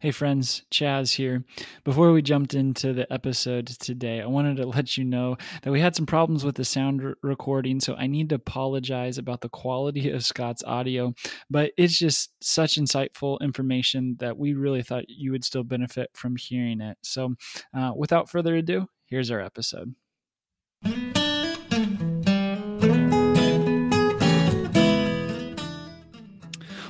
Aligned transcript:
Hey, 0.00 0.10
friends, 0.10 0.62
Chaz 0.70 1.14
here. 1.14 1.42
Before 1.82 2.12
we 2.12 2.20
jumped 2.20 2.52
into 2.52 2.92
the 2.92 3.10
episode 3.10 3.66
today, 3.66 4.20
I 4.20 4.26
wanted 4.26 4.58
to 4.58 4.66
let 4.66 4.98
you 4.98 5.04
know 5.04 5.38
that 5.62 5.70
we 5.70 5.80
had 5.80 5.96
some 5.96 6.04
problems 6.04 6.44
with 6.44 6.56
the 6.56 6.66
sound 6.66 7.02
re- 7.02 7.14
recording, 7.22 7.80
so 7.80 7.94
I 7.94 8.06
need 8.06 8.28
to 8.28 8.34
apologize 8.34 9.16
about 9.16 9.40
the 9.40 9.48
quality 9.48 10.10
of 10.10 10.22
Scot's 10.22 10.62
audio, 10.64 11.14
but 11.48 11.72
it's 11.78 11.98
just 11.98 12.30
such 12.42 12.74
insightful 12.74 13.40
information 13.40 14.16
that 14.18 14.36
we 14.36 14.52
really 14.52 14.82
thought 14.82 15.08
you 15.08 15.32
would 15.32 15.44
still 15.44 15.64
benefit 15.64 16.10
from 16.12 16.36
hearing 16.36 16.82
it. 16.82 16.98
So, 17.02 17.34
uh, 17.74 17.92
without 17.96 18.28
further 18.28 18.54
ado, 18.54 18.88
here's 19.06 19.30
our 19.30 19.40
episode. 19.40 19.94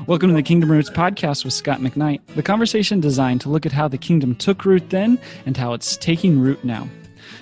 Welcome 0.07 0.29
to 0.29 0.37
the 0.37 0.43
Kingdom 0.45 0.71
Roots 0.71 0.89
podcast 0.89 1.45
with 1.45 1.53
Scot 1.53 1.81
McKnight, 1.81 2.25
the 2.37 2.43
conversation 2.43 3.01
designed 3.01 3.41
to 3.41 3.49
look 3.49 3.67
at 3.67 3.73
how 3.73 3.89
the 3.89 3.99
kingdom 3.99 4.37
took 4.37 4.65
root 4.65 4.89
then 4.89 5.19
and 5.47 5.57
how 5.57 5.73
it's 5.73 5.97
taking 5.97 6.39
root 6.39 6.63
now. 6.63 6.89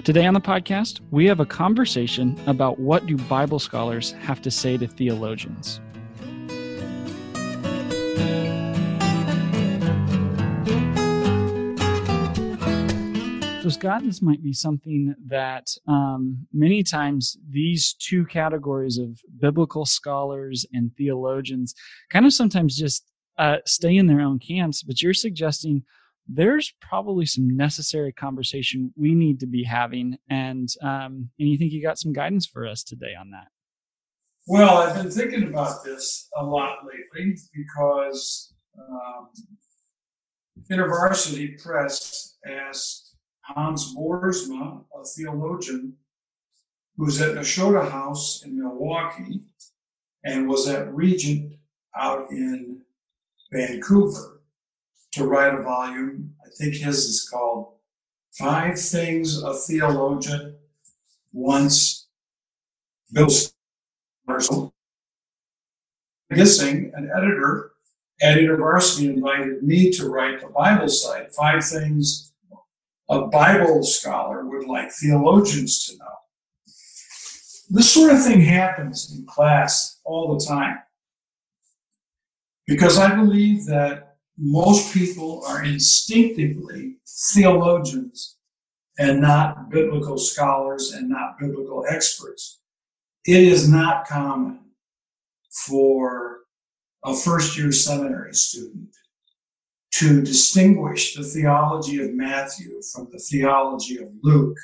Today 0.02 0.24
on 0.24 0.32
the 0.32 0.40
podcast, 0.40 1.00
we 1.10 1.26
have 1.26 1.40
a 1.40 1.44
conversation 1.44 2.40
about 2.46 2.78
what 2.78 3.04
do 3.04 3.18
Bible 3.18 3.58
scholars 3.58 4.12
have 4.12 4.40
to 4.40 4.50
say 4.50 4.78
to 4.78 4.86
theologians. 4.86 5.78
So, 13.64 13.70
Scot, 13.70 14.02
this 14.04 14.20
might 14.20 14.42
be 14.42 14.52
something 14.52 15.14
that 15.28 15.68
um, 15.88 16.46
many 16.52 16.82
times 16.82 17.38
these 17.48 17.94
two 17.94 18.26
categories 18.26 18.98
of 18.98 19.18
biblical 19.40 19.86
scholars 19.86 20.66
and 20.74 20.90
theologians 20.98 21.74
kind 22.10 22.26
of 22.26 22.34
sometimes 22.34 22.76
just 22.76 23.10
uh, 23.38 23.56
stay 23.64 23.96
in 23.96 24.06
their 24.06 24.20
own 24.20 24.38
camps, 24.38 24.82
but 24.82 25.00
you're 25.00 25.14
suggesting 25.14 25.82
there's 26.28 26.74
probably 26.82 27.24
some 27.24 27.56
necessary 27.56 28.12
conversation 28.12 28.92
we 28.98 29.14
need 29.14 29.40
to 29.40 29.46
be 29.46 29.64
having. 29.64 30.18
And, 30.28 30.68
um, 30.82 31.30
and 31.38 31.48
you 31.48 31.56
think 31.56 31.72
you 31.72 31.82
got 31.82 31.98
some 31.98 32.12
guidance 32.12 32.44
for 32.44 32.66
us 32.66 32.82
today 32.82 33.14
on 33.18 33.30
that? 33.30 33.46
Well, 34.46 34.76
I've 34.76 34.94
been 34.94 35.10
thinking 35.10 35.44
about 35.44 35.82
this 35.82 36.28
a 36.36 36.44
lot 36.44 36.80
lately 36.84 37.34
because 37.54 38.52
um, 38.78 39.28
InterVarsity 40.70 41.62
Press 41.62 42.36
asked 42.46 43.13
Hans 43.46 43.94
Boersma, 43.94 44.84
a 44.94 45.04
theologian, 45.04 45.94
who's 46.96 47.20
at 47.20 47.34
Nashotah 47.34 47.90
House 47.90 48.42
in 48.44 48.58
Milwaukee 48.58 49.42
and 50.24 50.48
was 50.48 50.66
at 50.68 50.92
Regent 50.94 51.54
out 51.96 52.30
in 52.30 52.80
Vancouver 53.52 54.40
to 55.12 55.26
write 55.26 55.54
a 55.54 55.62
volume. 55.62 56.34
I 56.44 56.48
think 56.56 56.74
his 56.74 57.04
is 57.04 57.28
called 57.28 57.74
Five 58.32 58.78
Things 58.78 59.42
a 59.42 59.54
Theologian 59.54 60.56
Once 61.32 62.06
Built. 63.12 63.52
Guessing 66.32 66.90
an 66.96 67.10
editor 67.14 67.72
at 68.22 68.40
University, 68.40 69.06
invited 69.06 69.62
me 69.62 69.90
to 69.90 70.08
write 70.08 70.40
the 70.40 70.48
Bible 70.48 70.88
site, 70.88 71.32
Five 71.32 71.64
Things 71.64 72.32
a 73.10 73.26
Bible 73.26 73.82
scholar 73.82 74.46
would 74.46 74.66
like 74.66 74.90
theologians 74.92 75.86
to 75.86 75.98
know. 75.98 76.04
This 77.70 77.90
sort 77.90 78.12
of 78.12 78.22
thing 78.22 78.40
happens 78.40 79.14
in 79.16 79.26
class 79.26 80.00
all 80.04 80.36
the 80.36 80.44
time. 80.44 80.78
Because 82.66 82.98
I 82.98 83.14
believe 83.14 83.66
that 83.66 84.16
most 84.38 84.92
people 84.94 85.42
are 85.46 85.64
instinctively 85.64 86.96
theologians 87.32 88.36
and 88.98 89.20
not 89.20 89.70
biblical 89.70 90.18
scholars 90.18 90.92
and 90.92 91.08
not 91.08 91.38
biblical 91.38 91.84
experts. 91.88 92.60
It 93.26 93.42
is 93.42 93.68
not 93.68 94.06
common 94.06 94.60
for 95.66 96.40
a 97.04 97.14
first 97.14 97.56
year 97.56 97.72
seminary 97.72 98.34
student 98.34 98.94
to 99.98 100.22
distinguish 100.22 101.14
the 101.14 101.22
theology 101.22 102.02
of 102.02 102.12
Matthew 102.14 102.80
from 102.92 103.08
the 103.12 103.18
theology 103.18 103.98
of 103.98 104.08
Luke, 104.22 104.56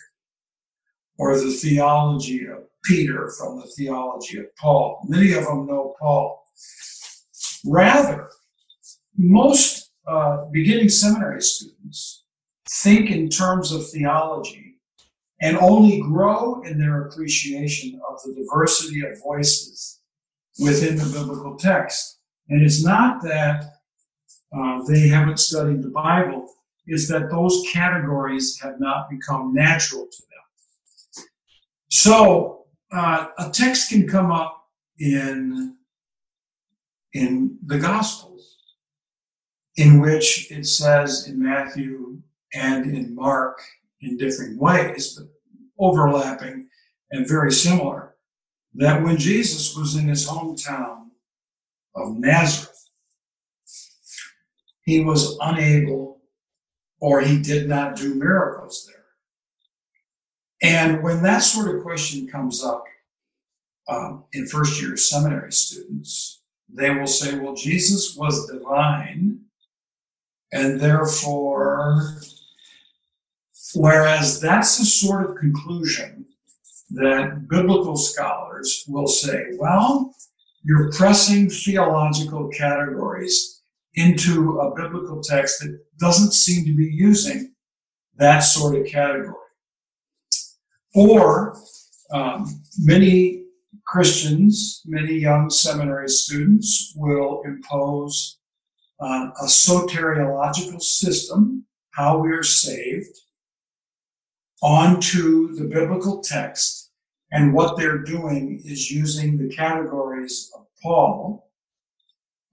or 1.19 1.39
the 1.39 1.53
theology 1.53 2.47
of 2.47 2.65
Peter 2.85 3.31
from 3.39 3.61
the 3.61 3.71
theology 3.77 4.39
of 4.39 4.47
Paul. 4.57 5.05
Many 5.07 5.33
of 5.35 5.45
them 5.45 5.67
know 5.67 5.95
Paul. 6.01 6.43
Rather, 7.65 8.29
most 9.17 9.93
uh, 10.09 10.47
beginning 10.51 10.89
seminary 10.89 11.43
students 11.43 12.25
think 12.69 13.11
in 13.11 13.29
terms 13.29 13.71
of 13.71 13.89
theology 13.89 14.79
and 15.43 15.57
only 15.59 16.01
grow 16.01 16.61
in 16.63 16.79
their 16.79 17.07
appreciation 17.07 18.01
of 18.09 18.21
the 18.25 18.35
diversity 18.35 19.03
of 19.03 19.23
voices 19.23 20.01
within 20.59 20.97
the 20.97 21.05
biblical 21.05 21.57
text. 21.57 22.19
And 22.49 22.63
it's 22.63 22.85
not 22.85 23.23
that 23.23 23.65
uh, 24.57 24.83
they 24.89 25.09
haven't 25.09 25.39
studied 25.39 25.83
the 25.83 25.91
Bible, 25.91 26.49
is 26.87 27.09
that 27.09 27.31
those 27.31 27.63
categories 27.73 28.59
have 28.61 28.81
not 28.81 29.09
become 29.09 29.55
natural 29.55 30.07
to 30.07 30.23
them. 30.23 31.27
So 31.89 32.67
uh, 32.93 33.29
a 33.39 33.51
text 33.51 33.91
can 33.91 34.09
come 34.09 34.31
up 34.31 34.69
in 34.99 35.77
in 37.13 37.59
the 37.67 37.79
Gospels, 37.79 38.57
in 39.77 40.01
which 40.01 40.51
it 40.53 40.65
says 40.67 41.27
in 41.27 41.43
Matthew 41.43 42.23
and 42.55 42.95
in 42.95 43.15
Mark 43.15 43.61
in 44.01 44.17
different 44.17 44.61
ways, 44.61 45.19
but 45.19 45.29
overlapping 45.79 46.69
and 47.11 47.29
very 47.29 47.51
similar, 47.51 48.15
that 48.75 49.03
when 49.03 49.17
Jesus 49.17 49.77
was 49.77 49.97
in 49.97 50.07
his 50.07 50.29
hometown 50.29 51.09
of 51.97 52.17
Nazareth, 52.17 52.90
he 54.91 55.05
was 55.05 55.37
unable 55.41 56.21
or 57.01 57.21
he 57.21 57.41
did 57.41 57.69
not 57.69 57.95
do 57.95 58.15
miracles 58.15 58.89
there. 58.89 58.97
And 60.63 61.03
when 61.03 61.23
that 61.23 61.39
sort 61.39 61.73
of 61.75 61.83
question 61.83 62.27
comes 62.27 62.63
up 62.65 62.85
um, 63.89 64.25
in 64.33 64.47
first 64.47 64.83
year 64.83 64.97
seminary 64.97 65.53
students, 65.53 66.43
they 66.69 66.91
will 66.91 67.07
say, 67.07 67.39
well, 67.39 67.55
Jesus 67.55 68.17
was 68.17 68.51
divine, 68.51 69.41
and 70.53 70.81
therefore, 70.81 72.21
whereas 73.75 74.41
that's 74.41 74.77
the 74.77 74.85
sort 74.85 75.31
of 75.31 75.37
conclusion 75.37 76.27
that 76.91 77.49
biblical 77.49 77.97
scholars 77.97 78.85
will 78.89 79.07
say, 79.07 79.53
well, 79.57 80.15
you're 80.65 80.91
pressing 80.93 81.49
theological 81.49 82.49
categories 82.49 83.60
into 83.95 84.61
a 84.61 84.75
biblical 84.75 85.21
text 85.21 85.61
that 85.61 85.79
doesn't 85.99 86.33
seem 86.33 86.65
to 86.65 86.75
be 86.75 86.91
using 86.93 87.53
that 88.17 88.41
sort 88.41 88.77
of 88.77 88.87
category. 88.87 89.35
Or 90.95 91.57
um, 92.13 92.63
many 92.79 93.45
Christians, 93.87 94.83
many 94.87 95.15
young 95.15 95.51
seminary 95.51 96.09
students 96.09 96.93
will 96.97 97.43
impose 97.45 98.39
uh, 99.01 99.31
a 99.41 99.47
soteriological 99.47 100.81
system, 100.81 101.65
how 101.93 102.19
we 102.19 102.31
are 102.31 102.43
saved, 102.43 103.19
onto 104.63 105.55
the 105.55 105.65
biblical 105.65 106.21
text. 106.21 106.91
And 107.33 107.55
what 107.55 107.77
they're 107.77 107.99
doing 107.99 108.61
is 108.65 108.91
using 108.91 109.39
the 109.39 109.55
categories 109.55 110.51
of 110.57 110.67
Paul 110.83 111.50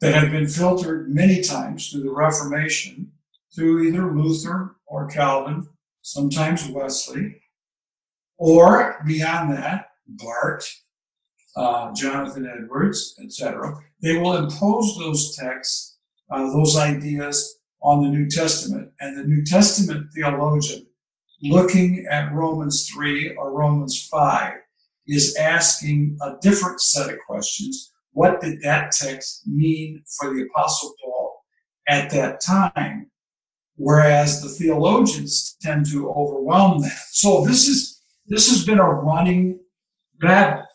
that 0.02 0.14
have 0.14 0.32
been 0.32 0.48
filtered 0.48 1.14
many 1.14 1.42
times 1.42 1.90
through 1.90 2.04
the 2.04 2.12
Reformation, 2.12 3.12
through 3.56 3.84
either 3.84 4.14
Luther 4.16 4.76
or 4.86 5.08
Calvin, 5.08 5.68
sometimes 6.02 6.68
Wesley, 6.70 7.42
or 8.38 9.04
beyond 9.06 9.54
that, 9.54 9.90
Barth, 10.08 10.82
uh, 11.56 11.92
Jonathan 11.94 12.48
Edwards, 12.48 13.16
etc. 13.22 13.76
They 14.02 14.18
will 14.18 14.38
impose 14.38 14.96
those 14.98 15.36
texts, 15.36 15.98
uh, 16.30 16.52
those 16.52 16.78
ideas 16.78 17.58
on 17.82 18.04
the 18.04 18.10
New 18.10 18.30
Testament. 18.30 18.92
And 19.00 19.18
the 19.18 19.24
New 19.24 19.44
Testament 19.44 20.12
theologian, 20.14 20.86
looking 21.42 22.06
at 22.10 22.32
Romans 22.32 22.88
3 22.90 23.36
or 23.36 23.52
Romans 23.52 24.08
5, 24.08 24.54
is 25.08 25.36
asking 25.38 26.18
a 26.22 26.36
different 26.42 26.82
set 26.82 27.10
of 27.10 27.18
questions 27.26 27.92
what 28.18 28.42
did 28.42 28.60
that 28.64 28.92
text 28.94 29.48
mean 29.48 30.02
for 30.18 30.34
the 30.34 30.42
Apostle 30.42 30.96
Paul 31.00 31.44
at 31.88 32.10
that 32.10 32.42
time? 32.42 33.12
Whereas 33.76 34.42
the 34.42 34.50
theologians 34.50 35.56
tend 35.62 35.86
to 35.92 36.10
overwhelm 36.10 36.82
that. 36.82 37.00
So 37.12 37.46
this 37.46 37.68
is 37.68 38.02
this 38.26 38.50
has 38.50 38.66
been 38.66 38.80
a 38.80 38.90
running 38.90 39.60
battle. 40.20 40.66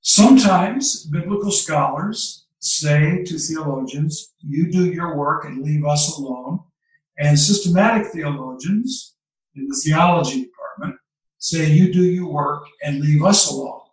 Sometimes 0.00 1.06
biblical 1.06 1.52
scholars 1.52 2.46
say 2.58 3.22
to 3.22 3.38
theologians, 3.38 4.34
you 4.40 4.68
do 4.68 4.90
your 4.90 5.16
work 5.16 5.44
and 5.44 5.62
leave 5.62 5.84
us 5.84 6.18
alone. 6.18 6.58
And 7.16 7.38
systematic 7.38 8.08
theologians 8.08 9.14
in 9.54 9.68
the 9.68 9.80
theology 9.84 10.46
department 10.46 10.96
say, 11.38 11.70
you 11.70 11.92
do 11.92 12.02
your 12.02 12.28
work 12.28 12.64
and 12.82 13.00
leave 13.00 13.22
us 13.22 13.52
alone. 13.52 13.85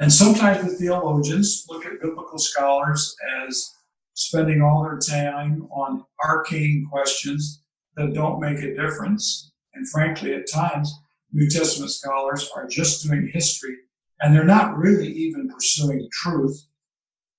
And 0.00 0.12
sometimes 0.12 0.64
the 0.64 0.76
theologians 0.76 1.66
look 1.68 1.86
at 1.86 2.00
biblical 2.00 2.38
scholars 2.38 3.14
as 3.46 3.70
spending 4.14 4.60
all 4.60 4.82
their 4.82 4.98
time 4.98 5.68
on 5.70 6.04
arcane 6.24 6.86
questions 6.90 7.62
that 7.96 8.14
don't 8.14 8.40
make 8.40 8.58
a 8.58 8.74
difference. 8.74 9.52
And 9.74 9.88
frankly, 9.88 10.34
at 10.34 10.50
times, 10.52 10.92
New 11.32 11.48
Testament 11.48 11.90
scholars 11.90 12.50
are 12.54 12.66
just 12.66 13.06
doing 13.06 13.30
history 13.32 13.76
and 14.20 14.34
they're 14.34 14.44
not 14.44 14.76
really 14.76 15.08
even 15.08 15.48
pursuing 15.48 16.08
truth. 16.12 16.66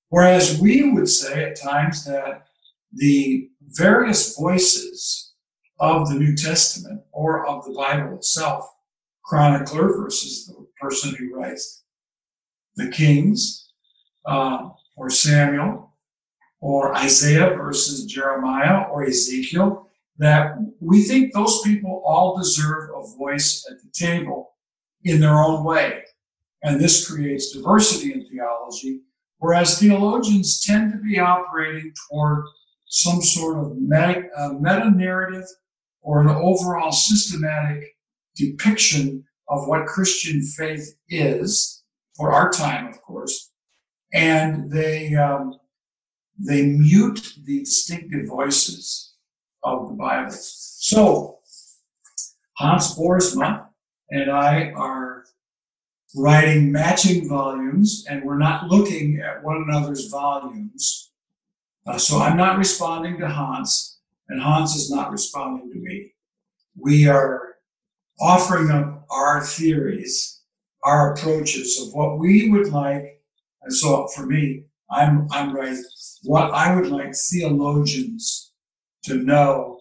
Whereas 0.09 0.59
we 0.59 0.91
would 0.91 1.09
say 1.09 1.43
at 1.43 1.59
times 1.59 2.05
that 2.05 2.45
the 2.93 3.49
various 3.61 4.37
voices 4.37 5.33
of 5.79 6.07
the 6.09 6.15
New 6.15 6.35
Testament 6.35 7.01
or 7.11 7.45
of 7.45 7.65
the 7.65 7.73
Bible 7.73 8.15
itself, 8.15 8.69
chronicler 9.23 9.87
versus 9.97 10.45
the 10.45 10.67
person 10.79 11.15
who 11.15 11.33
writes 11.33 11.84
the 12.75 12.89
Kings, 12.89 13.69
uh, 14.25 14.69
or 14.95 15.09
Samuel, 15.09 15.93
or 16.61 16.95
Isaiah 16.95 17.55
versus 17.55 18.05
Jeremiah 18.05 18.85
or 18.91 19.05
Ezekiel, 19.05 19.89
that 20.17 20.55
we 20.79 21.03
think 21.03 21.33
those 21.33 21.61
people 21.61 22.01
all 22.05 22.37
deserve 22.37 22.89
a 22.89 23.17
voice 23.17 23.65
at 23.69 23.77
the 23.81 23.89
table 23.93 24.53
in 25.03 25.19
their 25.19 25.35
own 25.35 25.63
way. 25.63 26.01
And 26.63 26.79
this 26.79 27.07
creates 27.07 27.51
diversity 27.51 28.13
in 28.13 28.27
theology, 28.27 29.01
whereas 29.37 29.77
theologians 29.77 30.61
tend 30.61 30.91
to 30.93 30.97
be 30.99 31.19
operating 31.19 31.93
toward 32.09 32.45
some 32.87 33.21
sort 33.21 33.59
of 33.59 33.77
meta, 33.77 34.23
uh, 34.37 34.53
meta 34.59 34.89
narrative 34.89 35.45
or 36.01 36.21
an 36.21 36.29
overall 36.29 36.91
systematic 36.91 37.95
depiction 38.35 39.23
of 39.49 39.67
what 39.67 39.85
Christian 39.85 40.41
faith 40.41 40.95
is 41.09 41.74
for 42.15 42.31
our 42.31 42.49
time, 42.49 42.87
of 42.87 43.01
course. 43.01 43.51
And 44.13 44.71
they, 44.71 45.15
um, 45.15 45.59
they 46.37 46.65
mute 46.65 47.33
the 47.43 47.59
distinctive 47.59 48.27
voices 48.27 49.13
of 49.63 49.89
the 49.89 49.95
Bible. 49.95 50.31
So, 50.31 51.39
Hans 52.53 52.97
Boersma 52.97 53.67
and 54.09 54.31
I 54.31 54.71
are 54.71 55.25
writing 56.15 56.71
matching 56.71 57.27
volumes, 57.27 58.05
and 58.09 58.23
we're 58.23 58.37
not 58.37 58.69
looking 58.69 59.19
at 59.19 59.43
one 59.43 59.65
another's 59.67 60.07
volumes. 60.07 61.11
Uh, 61.85 61.97
so 61.97 62.19
I'm 62.19 62.37
not 62.37 62.57
responding 62.57 63.19
to 63.19 63.27
Hans, 63.27 63.99
and 64.29 64.41
Hans 64.41 64.75
is 64.75 64.89
not 64.89 65.11
responding 65.11 65.71
to 65.71 65.77
me. 65.77 66.13
We 66.77 67.07
are 67.07 67.55
offering 68.19 68.71
up 68.71 69.05
our 69.09 69.43
theories, 69.43 70.34
our 70.85 71.13
approaches 71.13 71.81
of 71.81 71.93
what 71.93 72.19
we 72.19 72.49
would 72.49 72.71
like. 72.71 73.21
And 73.63 73.73
so 73.73 74.07
for 74.15 74.25
me, 74.25 74.63
I'm, 74.91 75.27
I'm 75.31 75.53
right. 75.53 75.77
What 76.23 76.51
I 76.51 76.75
would 76.75 76.87
like 76.87 77.13
theologians 77.15 78.53
to 79.03 79.15
know 79.15 79.79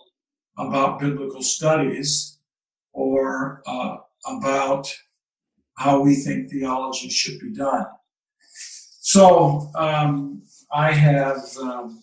about 0.58 1.00
biblical 1.00 1.42
studies 1.42 2.38
or 2.92 3.62
uh, 3.66 3.96
about 4.26 4.92
how 5.76 6.00
we 6.00 6.14
think 6.14 6.50
theology 6.50 7.08
should 7.08 7.38
be 7.40 7.52
done. 7.52 7.86
So 9.00 9.70
um, 9.74 10.42
I 10.72 10.92
have, 10.92 11.42
um, 11.60 12.02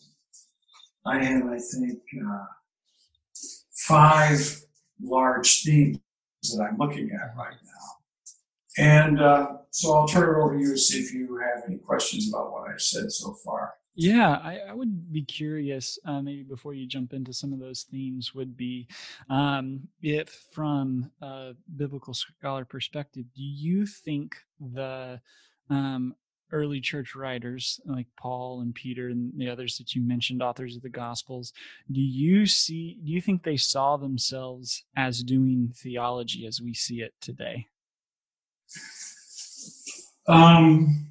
I 1.05 1.23
have, 1.23 1.47
I 1.47 1.57
think, 1.57 1.99
uh, 2.29 2.45
five 3.87 4.61
large 5.01 5.63
themes 5.63 5.99
that 6.43 6.61
I'm 6.61 6.77
looking 6.77 7.09
at 7.11 7.35
right 7.35 7.55
now. 7.65 7.70
And 8.77 9.21
uh, 9.21 9.57
so 9.69 9.93
I'll 9.93 10.07
turn 10.07 10.29
it 10.29 10.41
over 10.41 10.55
to 10.55 10.59
you 10.59 10.71
to 10.71 10.77
see 10.77 10.99
if 10.99 11.13
you 11.13 11.37
have 11.37 11.63
any 11.67 11.77
questions 11.77 12.29
about 12.29 12.51
what 12.51 12.69
I've 12.69 12.81
said 12.81 13.11
so 13.11 13.33
far. 13.33 13.73
Yeah, 13.95 14.39
I, 14.41 14.59
I 14.69 14.73
would 14.73 15.11
be 15.11 15.23
curious, 15.23 15.99
uh, 16.05 16.21
maybe 16.21 16.43
before 16.43 16.73
you 16.73 16.87
jump 16.87 17.11
into 17.11 17.33
some 17.33 17.51
of 17.51 17.59
those 17.59 17.83
themes, 17.83 18.33
would 18.33 18.55
be 18.55 18.87
um, 19.29 19.81
if 20.01 20.29
from 20.53 21.11
a 21.21 21.51
biblical 21.75 22.13
scholar 22.13 22.63
perspective, 22.63 23.25
do 23.35 23.43
you 23.43 23.85
think 23.85 24.37
the 24.59 25.19
um, 25.69 26.15
early 26.53 26.79
church 26.79 27.15
writers 27.15 27.81
like 27.85 28.07
Paul 28.17 28.61
and 28.61 28.73
Peter 28.73 29.09
and 29.09 29.33
the 29.35 29.49
others 29.49 29.77
that 29.77 29.93
you 29.93 30.01
mentioned, 30.01 30.41
authors 30.41 30.77
of 30.77 30.81
the 30.81 30.89
Gospels, 30.89 31.51
do 31.91 32.01
you 32.01 32.45
see, 32.45 32.97
do 33.03 33.11
you 33.11 33.21
think 33.21 33.43
they 33.43 33.57
saw 33.57 33.97
themselves 33.97 34.85
as 34.95 35.21
doing 35.21 35.73
theology 35.75 36.47
as 36.47 36.61
we 36.61 36.73
see 36.73 37.01
it 37.01 37.13
today? 37.19 37.67
Um, 40.27 41.07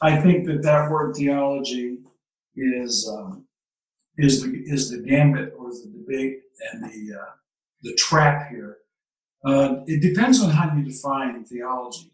I 0.00 0.20
think 0.20 0.46
that 0.46 0.62
that 0.62 0.90
word 0.90 1.14
theology 1.14 1.98
is 2.56 3.08
um, 3.08 3.44
is 4.18 4.42
the 4.42 4.50
is 4.66 4.90
the 4.90 4.98
gambit 4.98 5.54
or 5.58 5.70
the 5.70 5.92
debate 5.92 6.40
and 6.72 6.84
the 6.84 7.18
uh, 7.18 7.32
the 7.82 7.94
trap 7.94 8.50
here. 8.50 8.78
Uh, 9.44 9.82
it 9.86 10.02
depends 10.02 10.42
on 10.42 10.50
how 10.50 10.74
you 10.74 10.82
define 10.82 11.44
theology. 11.44 12.12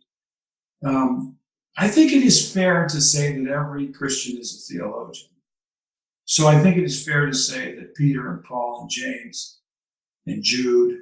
Um, 0.85 1.37
I 1.79 1.89
think 1.89 2.13
it 2.13 2.23
is 2.23 2.53
fair 2.53 2.87
to 2.89 3.01
say 3.01 3.39
that 3.39 3.51
every 3.51 3.89
Christian 3.89 4.39
is 4.39 4.55
a 4.55 4.73
theologian. 4.73 5.31
So 6.25 6.47
I 6.47 6.59
think 6.59 6.77
it 6.77 6.85
is 6.85 7.05
fair 7.05 7.27
to 7.27 7.35
say 7.35 7.75
that 7.77 7.95
Peter 7.95 8.31
and 8.31 8.45
Paul 8.45 8.83
and 8.83 8.91
James 8.91 9.61
and 10.27 10.43
Jude 10.43 10.99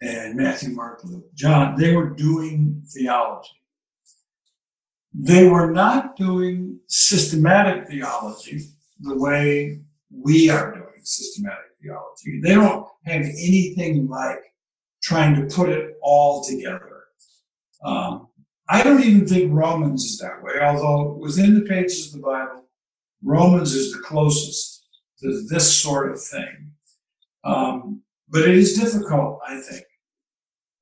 and 0.00 0.36
Matthew, 0.36 0.74
Mark, 0.74 1.02
Luke, 1.04 1.32
John, 1.34 1.76
they 1.76 1.94
were 1.94 2.10
doing 2.10 2.82
theology. 2.88 3.50
They 5.14 5.48
were 5.48 5.70
not 5.70 6.16
doing 6.16 6.78
systematic 6.86 7.88
theology 7.88 8.60
the 9.00 9.16
way 9.16 9.80
we 10.10 10.50
are 10.50 10.72
doing 10.72 11.00
systematic 11.02 11.72
theology. 11.82 12.40
They 12.42 12.54
don't 12.54 12.86
have 13.06 13.22
anything 13.22 14.08
like 14.08 14.40
trying 15.02 15.34
to 15.36 15.54
put 15.54 15.70
it 15.70 15.96
all 16.02 16.44
together. 16.44 17.04
Um, 17.82 18.28
I 18.68 18.82
don't 18.82 19.02
even 19.02 19.26
think 19.26 19.52
Romans 19.52 20.04
is 20.04 20.18
that 20.18 20.42
way, 20.42 20.54
although 20.60 21.12
within 21.12 21.54
the 21.54 21.62
pages 21.62 22.08
of 22.08 22.20
the 22.20 22.26
Bible, 22.26 22.64
Romans 23.22 23.74
is 23.74 23.92
the 23.92 24.00
closest 24.00 24.84
to 25.20 25.46
this 25.48 25.74
sort 25.74 26.10
of 26.10 26.20
thing. 26.20 26.72
Um, 27.44 28.02
but 28.28 28.42
it 28.42 28.56
is 28.56 28.74
difficult, 28.74 29.40
I 29.46 29.60
think, 29.60 29.84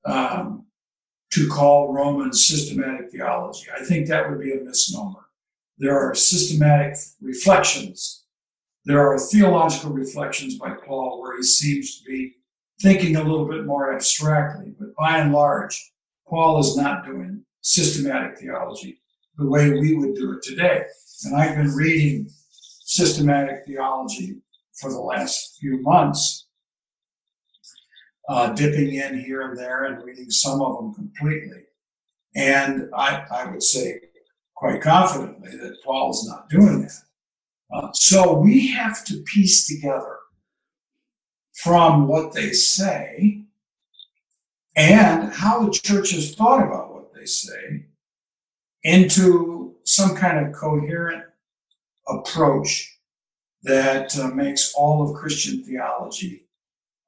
um, 0.04 0.66
to 1.32 1.48
call 1.48 1.92
Romans 1.92 2.46
systematic 2.46 3.10
theology. 3.10 3.66
I 3.74 3.84
think 3.84 4.06
that 4.06 4.28
would 4.28 4.40
be 4.40 4.52
a 4.52 4.60
misnomer. 4.60 5.26
There 5.78 5.98
are 5.98 6.14
systematic 6.14 6.96
reflections. 7.20 8.24
There 8.84 9.00
are 9.00 9.18
theological 9.18 9.90
reflections 9.90 10.58
by 10.58 10.70
Paul 10.86 11.20
where 11.20 11.36
he 11.36 11.42
seems 11.42 11.98
to 11.98 12.04
be 12.04 12.36
thinking 12.80 13.16
a 13.16 13.22
little 13.22 13.48
bit 13.48 13.64
more 13.64 13.94
abstractly, 13.94 14.74
but 14.78 14.94
by 14.94 15.18
and 15.18 15.32
large, 15.32 15.92
Paul 16.28 16.60
is 16.60 16.76
not 16.76 17.04
doing 17.04 17.44
systematic 17.62 18.38
theology 18.38 19.00
the 19.36 19.48
way 19.48 19.70
we 19.70 19.96
would 19.96 20.14
do 20.14 20.32
it 20.32 20.42
today. 20.42 20.84
And 21.24 21.36
I've 21.36 21.56
been 21.56 21.74
reading 21.74 22.28
systematic 22.84 23.64
theology 23.66 24.36
for 24.74 24.92
the 24.92 25.00
last 25.00 25.58
few 25.60 25.80
months 25.82 26.46
uh, 28.28 28.52
dipping 28.52 28.94
in 28.94 29.20
here 29.20 29.42
and 29.42 29.58
there 29.58 29.84
and 29.84 30.04
reading 30.04 30.30
some 30.30 30.60
of 30.62 30.76
them 30.76 30.94
completely. 30.94 31.64
And 32.34 32.90
I, 32.96 33.24
I 33.30 33.50
would 33.50 33.62
say 33.62 34.00
quite 34.54 34.80
confidently 34.80 35.56
that 35.56 35.82
Paul 35.84 36.10
is 36.10 36.26
not 36.28 36.48
doing 36.48 36.82
that. 36.82 37.02
Uh, 37.72 37.88
so 37.92 38.38
we 38.38 38.68
have 38.68 39.04
to 39.06 39.22
piece 39.22 39.66
together 39.66 40.18
from 41.54 42.08
what 42.08 42.32
they 42.32 42.50
say 42.52 43.42
and 44.76 45.32
how 45.32 45.64
the 45.64 45.70
church 45.70 46.10
has 46.10 46.34
thought 46.34 46.62
about 46.62 46.92
what 46.92 47.14
they 47.14 47.26
say 47.26 47.84
into 48.82 49.76
some 49.84 50.16
kind 50.16 50.44
of 50.44 50.52
coherent 50.52 51.24
approach 52.08 52.98
that 53.62 54.16
uh, 54.18 54.28
makes 54.28 54.74
all 54.74 55.02
of 55.02 55.16
Christian 55.16 55.64
theology 55.64 56.43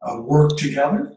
uh, 0.07 0.21
work 0.21 0.57
together. 0.57 1.13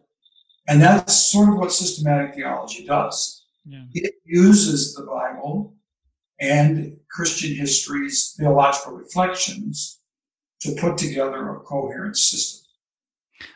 And 0.68 0.82
that's 0.82 1.32
sort 1.32 1.50
of 1.50 1.56
what 1.56 1.72
systematic 1.72 2.36
theology 2.36 2.86
does. 2.86 3.46
Yeah. 3.66 3.84
It 3.94 4.16
uses 4.26 4.94
the 4.94 5.04
Bible 5.04 5.76
and 6.40 6.98
Christian 7.10 7.56
history's 7.56 8.36
theological 8.38 8.94
reflections 8.94 10.00
to 10.62 10.76
put 10.80 10.98
together 10.98 11.56
a 11.56 11.60
coherent 11.60 12.18
system. 12.18 12.66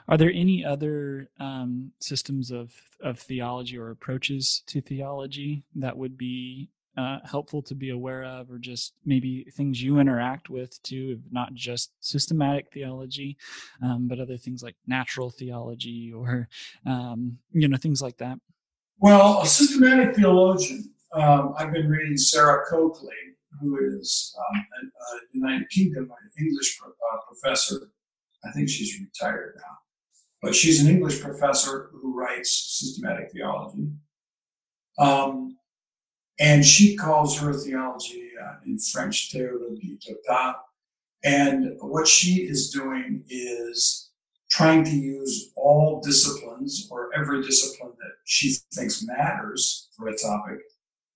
Are 0.08 0.18
there 0.18 0.32
any 0.34 0.64
other 0.64 1.30
um, 1.40 1.92
systems 2.00 2.52
of, 2.52 2.74
of 3.02 3.20
theology 3.20 3.78
or 3.78 3.90
approaches 3.90 4.64
to 4.68 4.82
theology 4.82 5.64
that 5.76 5.98
would 5.98 6.18
be 6.18 6.70
uh, 6.98 7.20
helpful 7.26 7.62
to 7.64 7.76
be 7.76 7.90
aware 7.90 8.24
of, 8.24 8.52
or 8.52 8.58
just 8.58 8.94
maybe 9.06 9.46
things 9.56 9.82
you 9.82 10.00
interact 10.00 10.50
with 10.50 10.82
too, 10.84 11.20
not 11.32 11.54
just 11.54 11.92
systematic 12.00 12.72
theology, 12.72 13.38
um, 13.82 14.08
but 14.08 14.20
other 14.20 14.38
things 14.38 14.62
like 14.62 14.76
natural 14.86 15.30
theology 15.30 16.12
or 16.14 16.48
um, 16.86 17.38
you 17.52 17.68
know 17.68 17.78
things 17.78 18.02
like 18.02 18.18
that? 18.18 18.38
Well, 19.00 19.42
a 19.42 19.48
systematic 19.48 20.16
theologian. 20.16 20.90
Um, 21.14 21.54
I've 21.58 21.74
been 21.74 21.90
reading 21.90 22.18
Sarah 22.18 22.64
Coakley, 22.70 23.14
who 23.60 23.78
is 23.98 24.36
um, 24.38 24.66
a, 24.82 25.38
United 25.38 25.70
Kingdom 25.70 26.04
an 26.04 26.46
English 26.46 26.80
pro- 26.80 26.90
uh, 26.90 27.20
professor. 27.28 27.92
I 28.46 28.52
think 28.52 28.70
she's 28.70 29.00
retired 29.00 29.56
now, 29.58 29.78
but 30.42 30.54
she's 30.54 30.84
an 30.84 30.90
English 30.90 31.22
professor 31.22 31.90
who 31.94 32.18
writes 32.18 32.78
systematic 32.80 33.32
theology. 33.32 33.90
Um, 35.00 35.58
and 36.40 36.66
she 36.66 36.96
calls 36.96 37.38
her 37.40 37.54
theology 37.54 38.32
uh, 38.42 38.56
in 38.66 38.78
French 38.80 39.32
théologie 39.32 40.00
totale. 40.04 40.56
And 41.24 41.78
what 41.80 42.08
she 42.08 42.44
is 42.44 42.70
doing 42.70 43.24
is 43.30 44.10
trying 44.52 44.84
to 44.84 44.92
use 44.96 45.52
all 45.56 46.02
disciplines 46.02 46.88
or 46.92 47.10
every 47.16 47.42
discipline 47.42 47.94
that 47.98 48.12
she 48.26 48.56
thinks 48.74 49.06
matters 49.06 49.90
for 49.96 50.10
a 50.10 50.18
topic 50.18 50.60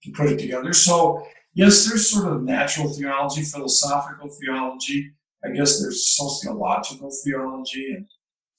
to 0.04 0.12
put 0.12 0.28
it 0.28 0.40
together. 0.40 0.74
So, 0.74 1.26
yes, 1.54 1.88
there's 1.88 2.10
sort 2.10 2.32
of 2.32 2.44
natural 2.44 2.92
theology, 2.94 3.44
philosophical 3.44 4.30
theology. 4.30 5.12
I 5.44 5.50
guess 5.50 5.80
there's 5.80 6.16
sociological 6.16 7.12
theology 7.24 7.94
and 7.94 8.08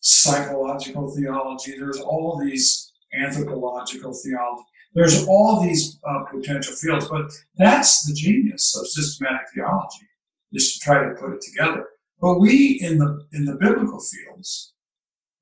psychological 0.01 1.11
theology. 1.11 1.77
There's 1.77 2.01
all 2.01 2.39
these 2.39 2.93
anthropological 3.15 4.13
theology. 4.13 4.65
There's 4.95 5.27
all 5.27 5.63
these 5.63 5.99
uh, 6.09 6.25
potential 6.25 6.75
fields, 6.75 7.09
but 7.09 7.31
that's 7.57 8.07
the 8.07 8.15
genius 8.15 8.77
of 8.79 8.87
systematic 8.89 9.47
theology, 9.55 10.07
is 10.53 10.75
to 10.75 10.81
try 10.81 11.05
to 11.05 11.15
put 11.15 11.35
it 11.35 11.41
together. 11.41 11.87
But 12.21 12.41
we 12.41 12.81
in 12.83 12.99
the 12.99 13.27
in 13.33 13.45
the 13.45 13.55
biblical 13.57 14.01
fields, 14.01 14.73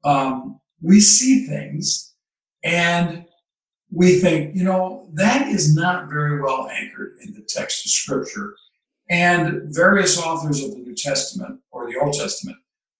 um, 0.04 0.60
we 0.82 1.00
see 1.00 1.46
things 1.46 2.14
and 2.62 3.24
we 3.90 4.18
think, 4.18 4.54
you 4.56 4.64
know, 4.64 5.08
that 5.14 5.48
is 5.48 5.74
not 5.74 6.08
very 6.08 6.42
well 6.42 6.68
anchored 6.68 7.14
in 7.24 7.32
the 7.32 7.42
text 7.48 7.86
of 7.86 7.90
Scripture. 7.90 8.54
And 9.08 9.62
various 9.68 10.18
authors 10.18 10.62
of 10.62 10.72
the 10.72 10.78
New 10.78 10.94
Testament 10.96 11.60
or 11.70 11.88
the 11.88 11.98
Old 11.98 12.14
Testament 12.14 12.56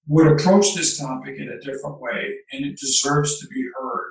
would 0.06 0.28
approach 0.28 0.74
this 0.74 0.98
topic 0.98 1.36
in 1.38 1.48
a 1.48 1.60
different 1.60 2.00
way, 2.00 2.36
and 2.52 2.64
it 2.64 2.78
deserves 2.78 3.40
to 3.40 3.48
be 3.48 3.68
heard 3.76 4.05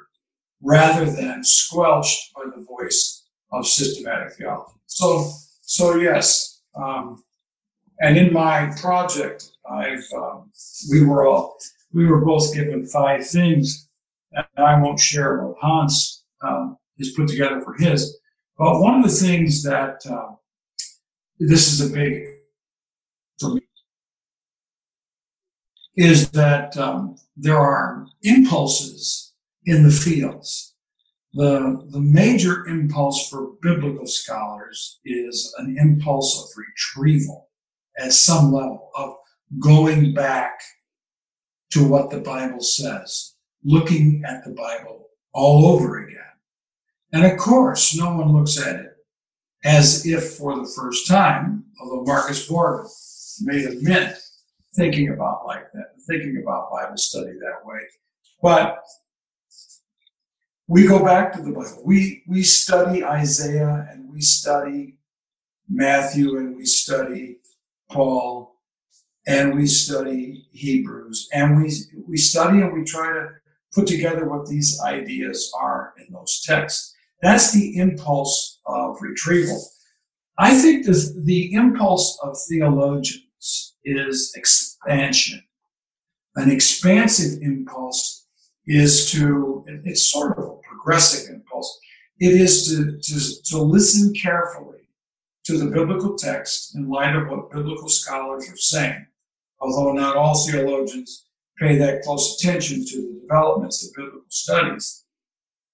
rather 0.65 1.05
than 1.05 1.43
squelched 1.43 2.33
by 2.33 2.41
the 2.55 2.63
voice 2.63 3.23
of 3.51 3.67
systematic 3.67 4.33
theology. 4.33 4.73
So, 4.87 5.31
so 5.61 5.95
yes, 5.95 6.61
um, 6.75 7.23
and 7.99 8.17
in 8.17 8.33
my 8.33 8.73
project, 8.81 9.51
I've 9.69 10.03
um, 10.13 10.51
we 10.89 11.05
were 11.05 11.25
all 11.25 11.57
we 11.93 12.05
were 12.07 12.25
both 12.25 12.53
given 12.53 12.85
five 12.87 13.25
things, 13.25 13.87
and 14.33 14.45
I 14.57 14.81
won't 14.81 14.99
share 14.99 15.43
what 15.43 15.57
Hans 15.61 16.25
um, 16.41 16.77
has 16.97 17.11
put 17.11 17.27
together 17.27 17.61
for 17.61 17.75
his. 17.77 18.17
But 18.57 18.81
one 18.81 18.95
of 18.95 19.03
the 19.03 19.15
things 19.15 19.63
that 19.63 20.05
uh, 20.09 20.31
this 21.39 21.71
is 21.71 21.89
a 21.89 21.93
big 21.93 22.25
for 23.39 23.53
me 23.53 23.61
is 25.95 26.29
that 26.31 26.75
um, 26.77 27.15
there 27.37 27.57
are 27.57 28.07
impulses 28.23 29.24
in 29.65 29.83
the 29.83 29.91
fields. 29.91 30.75
The, 31.33 31.85
the 31.89 31.99
major 31.99 32.65
impulse 32.67 33.27
for 33.29 33.53
biblical 33.61 34.07
scholars 34.07 34.99
is 35.03 35.53
an 35.57 35.75
impulse 35.77 36.41
of 36.41 36.57
retrieval 36.57 37.49
at 37.97 38.13
some 38.13 38.53
level, 38.53 38.89
of 38.95 39.15
going 39.59 40.13
back 40.13 40.61
to 41.71 41.85
what 41.85 42.09
the 42.09 42.19
Bible 42.19 42.61
says, 42.61 43.35
looking 43.63 44.23
at 44.25 44.43
the 44.45 44.51
Bible 44.51 45.07
all 45.33 45.67
over 45.67 46.05
again. 46.05 46.21
And 47.11 47.25
of 47.25 47.37
course, 47.37 47.97
no 47.97 48.15
one 48.15 48.33
looks 48.33 48.57
at 48.61 48.75
it 48.75 48.91
as 49.65 50.05
if 50.05 50.35
for 50.35 50.55
the 50.55 50.71
first 50.75 51.07
time, 51.07 51.65
although 51.81 52.03
Marcus 52.03 52.47
Borg 52.47 52.87
may 53.41 53.65
a 53.65 53.71
mint 53.81 54.15
thinking 54.75 55.09
about 55.09 55.45
like 55.45 55.71
that, 55.73 55.93
thinking 56.07 56.41
about 56.41 56.71
Bible 56.71 56.97
study 56.97 57.31
that 57.33 57.65
way. 57.65 57.79
But 58.41 58.83
we 60.67 60.87
go 60.87 61.03
back 61.03 61.33
to 61.33 61.41
the 61.41 61.51
Bible. 61.51 61.81
We 61.83 62.23
we 62.27 62.43
study 62.43 63.03
Isaiah 63.03 63.87
and 63.91 64.11
we 64.11 64.21
study 64.21 64.97
Matthew 65.69 66.37
and 66.37 66.55
we 66.55 66.65
study 66.65 67.37
Paul 67.91 68.55
and 69.27 69.55
we 69.55 69.67
study 69.67 70.47
Hebrews 70.51 71.29
and 71.33 71.61
we 71.61 71.71
we 72.07 72.17
study 72.17 72.61
and 72.61 72.73
we 72.73 72.83
try 72.83 73.13
to 73.13 73.27
put 73.73 73.87
together 73.87 74.27
what 74.27 74.47
these 74.47 74.79
ideas 74.81 75.51
are 75.59 75.93
in 75.99 76.11
those 76.13 76.41
texts. 76.45 76.93
That's 77.21 77.51
the 77.51 77.77
impulse 77.77 78.59
of 78.65 78.97
retrieval. 79.01 79.61
I 80.37 80.57
think 80.57 80.85
the, 80.85 81.21
the 81.23 81.53
impulse 81.53 82.19
of 82.23 82.37
theologians 82.49 83.75
is 83.83 84.33
expansion. 84.35 85.43
An 86.35 86.51
expansive 86.51 87.41
impulse 87.41 88.27
is 88.67 89.11
to, 89.11 89.63
it's 89.67 90.11
sort 90.11 90.37
of 90.37 90.54
progressive 90.85 91.33
impulse. 91.33 91.79
It 92.19 92.39
is 92.39 92.67
to, 92.69 92.97
to, 92.97 93.43
to 93.43 93.57
listen 93.57 94.13
carefully 94.13 94.87
to 95.45 95.57
the 95.57 95.65
biblical 95.65 96.15
text 96.15 96.75
in 96.75 96.89
light 96.89 97.15
of 97.15 97.27
what 97.27 97.51
biblical 97.51 97.89
scholars 97.89 98.49
are 98.49 98.57
saying, 98.57 99.05
although 99.59 99.93
not 99.93 100.15
all 100.15 100.47
theologians 100.47 101.27
pay 101.59 101.77
that 101.77 102.03
close 102.03 102.37
attention 102.39 102.85
to 102.85 102.95
the 102.97 103.19
developments 103.21 103.85
of 103.85 103.93
biblical 103.95 104.25
studies. 104.29 105.05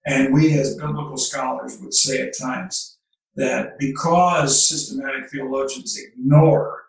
And 0.06 0.34
we 0.34 0.58
as 0.60 0.75
biblical 0.75 1.18
scholars 1.18 1.77
would 1.80 1.94
say 1.94 2.22
at 2.22 2.38
times 2.38 2.98
that 3.36 3.77
because 3.80 4.68
systematic 4.68 5.30
theologians 5.30 5.98
ignore 5.98 6.84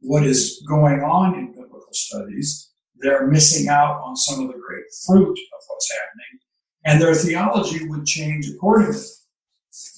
what 0.00 0.24
is 0.24 0.64
going 0.68 1.00
on 1.00 1.34
in 1.34 1.52
biblical 1.52 1.92
studies, 1.92 2.70
they're 3.00 3.26
missing 3.26 3.68
out 3.68 4.00
on 4.02 4.16
some 4.16 4.40
of 4.40 4.48
the 4.48 4.58
great 4.58 4.84
fruit 5.06 5.38
of 5.38 5.60
what's 5.68 5.92
happening, 5.92 6.40
and 6.88 7.02
their 7.02 7.14
theology 7.14 7.86
would 7.86 8.06
change 8.06 8.48
accordingly. 8.48 9.04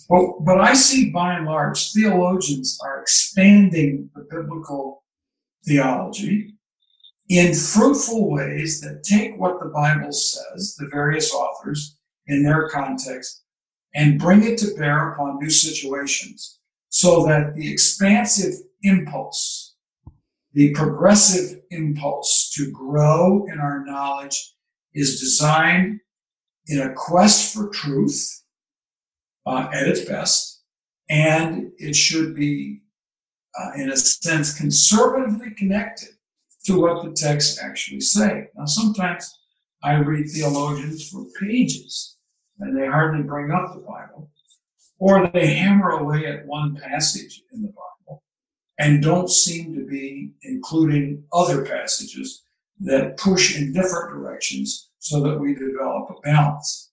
But, 0.08 0.40
but 0.40 0.60
I 0.60 0.74
see 0.74 1.10
by 1.10 1.34
and 1.34 1.46
large, 1.46 1.92
theologians 1.92 2.80
are 2.82 3.00
expanding 3.00 4.10
the 4.12 4.26
biblical 4.28 5.04
theology 5.64 6.56
in 7.28 7.54
fruitful 7.54 8.28
ways 8.28 8.80
that 8.80 9.04
take 9.04 9.38
what 9.38 9.60
the 9.60 9.68
Bible 9.68 10.10
says, 10.10 10.74
the 10.80 10.88
various 10.90 11.32
authors, 11.32 11.96
in 12.26 12.42
their 12.42 12.68
context, 12.70 13.44
and 13.94 14.18
bring 14.18 14.42
it 14.42 14.58
to 14.58 14.74
bear 14.76 15.12
upon 15.12 15.38
new 15.38 15.50
situations 15.50 16.58
so 16.88 17.24
that 17.26 17.54
the 17.54 17.72
expansive 17.72 18.54
impulse, 18.82 19.76
the 20.54 20.72
progressive 20.72 21.60
impulse 21.70 22.52
to 22.56 22.68
grow 22.72 23.46
in 23.46 23.60
our 23.60 23.84
knowledge 23.84 24.54
is 24.92 25.20
designed 25.20 26.00
in 26.70 26.80
a 26.80 26.94
quest 26.94 27.52
for 27.52 27.68
truth 27.68 28.44
uh, 29.44 29.68
at 29.72 29.88
its 29.88 30.04
best, 30.04 30.62
and 31.08 31.72
it 31.78 31.96
should 31.96 32.36
be, 32.36 32.80
uh, 33.58 33.72
in 33.76 33.90
a 33.90 33.96
sense, 33.96 34.56
conservatively 34.56 35.50
connected 35.50 36.10
to 36.64 36.80
what 36.80 37.04
the 37.04 37.12
texts 37.12 37.60
actually 37.60 38.00
say. 38.00 38.48
Now, 38.56 38.66
sometimes 38.66 39.36
I 39.82 39.94
read 39.96 40.28
theologians 40.28 41.08
for 41.10 41.26
pages 41.40 42.16
and 42.60 42.76
they 42.76 42.86
hardly 42.86 43.22
bring 43.24 43.50
up 43.50 43.74
the 43.74 43.80
Bible, 43.80 44.30
or 44.98 45.28
they 45.32 45.54
hammer 45.54 45.90
away 45.90 46.26
at 46.26 46.46
one 46.46 46.76
passage 46.76 47.42
in 47.52 47.62
the 47.62 47.68
Bible 47.68 48.22
and 48.78 49.02
don't 49.02 49.30
seem 49.30 49.74
to 49.74 49.86
be 49.86 50.32
including 50.42 51.24
other 51.32 51.64
passages 51.64 52.42
that 52.80 53.16
push 53.16 53.56
in 53.56 53.72
different 53.72 54.12
directions 54.12 54.89
so 55.00 55.20
that 55.20 55.38
we 55.38 55.54
develop 55.54 56.10
a 56.10 56.20
balance. 56.20 56.92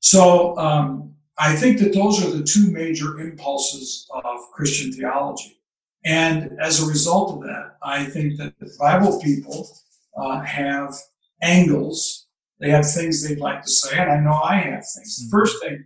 So 0.00 0.56
um, 0.58 1.14
I 1.38 1.54
think 1.54 1.78
that 1.78 1.94
those 1.94 2.24
are 2.24 2.30
the 2.30 2.42
two 2.42 2.70
major 2.70 3.20
impulses 3.20 4.08
of 4.12 4.40
Christian 4.52 4.92
theology. 4.92 5.60
And 6.04 6.58
as 6.60 6.82
a 6.82 6.86
result 6.86 7.36
of 7.36 7.42
that, 7.44 7.76
I 7.82 8.04
think 8.04 8.38
that 8.38 8.58
the 8.58 8.70
Bible 8.78 9.20
people 9.20 9.68
uh, 10.16 10.40
have 10.40 10.94
angles 11.42 12.28
they 12.60 12.70
have 12.70 12.90
things 12.90 13.26
they'd 13.26 13.38
like 13.38 13.62
to 13.62 13.70
say, 13.70 13.98
and 13.98 14.10
I 14.10 14.18
know 14.18 14.32
I 14.32 14.56
have 14.56 14.84
things. 14.94 15.16
The 15.16 15.24
mm-hmm. 15.24 15.30
first 15.30 15.62
thing 15.62 15.84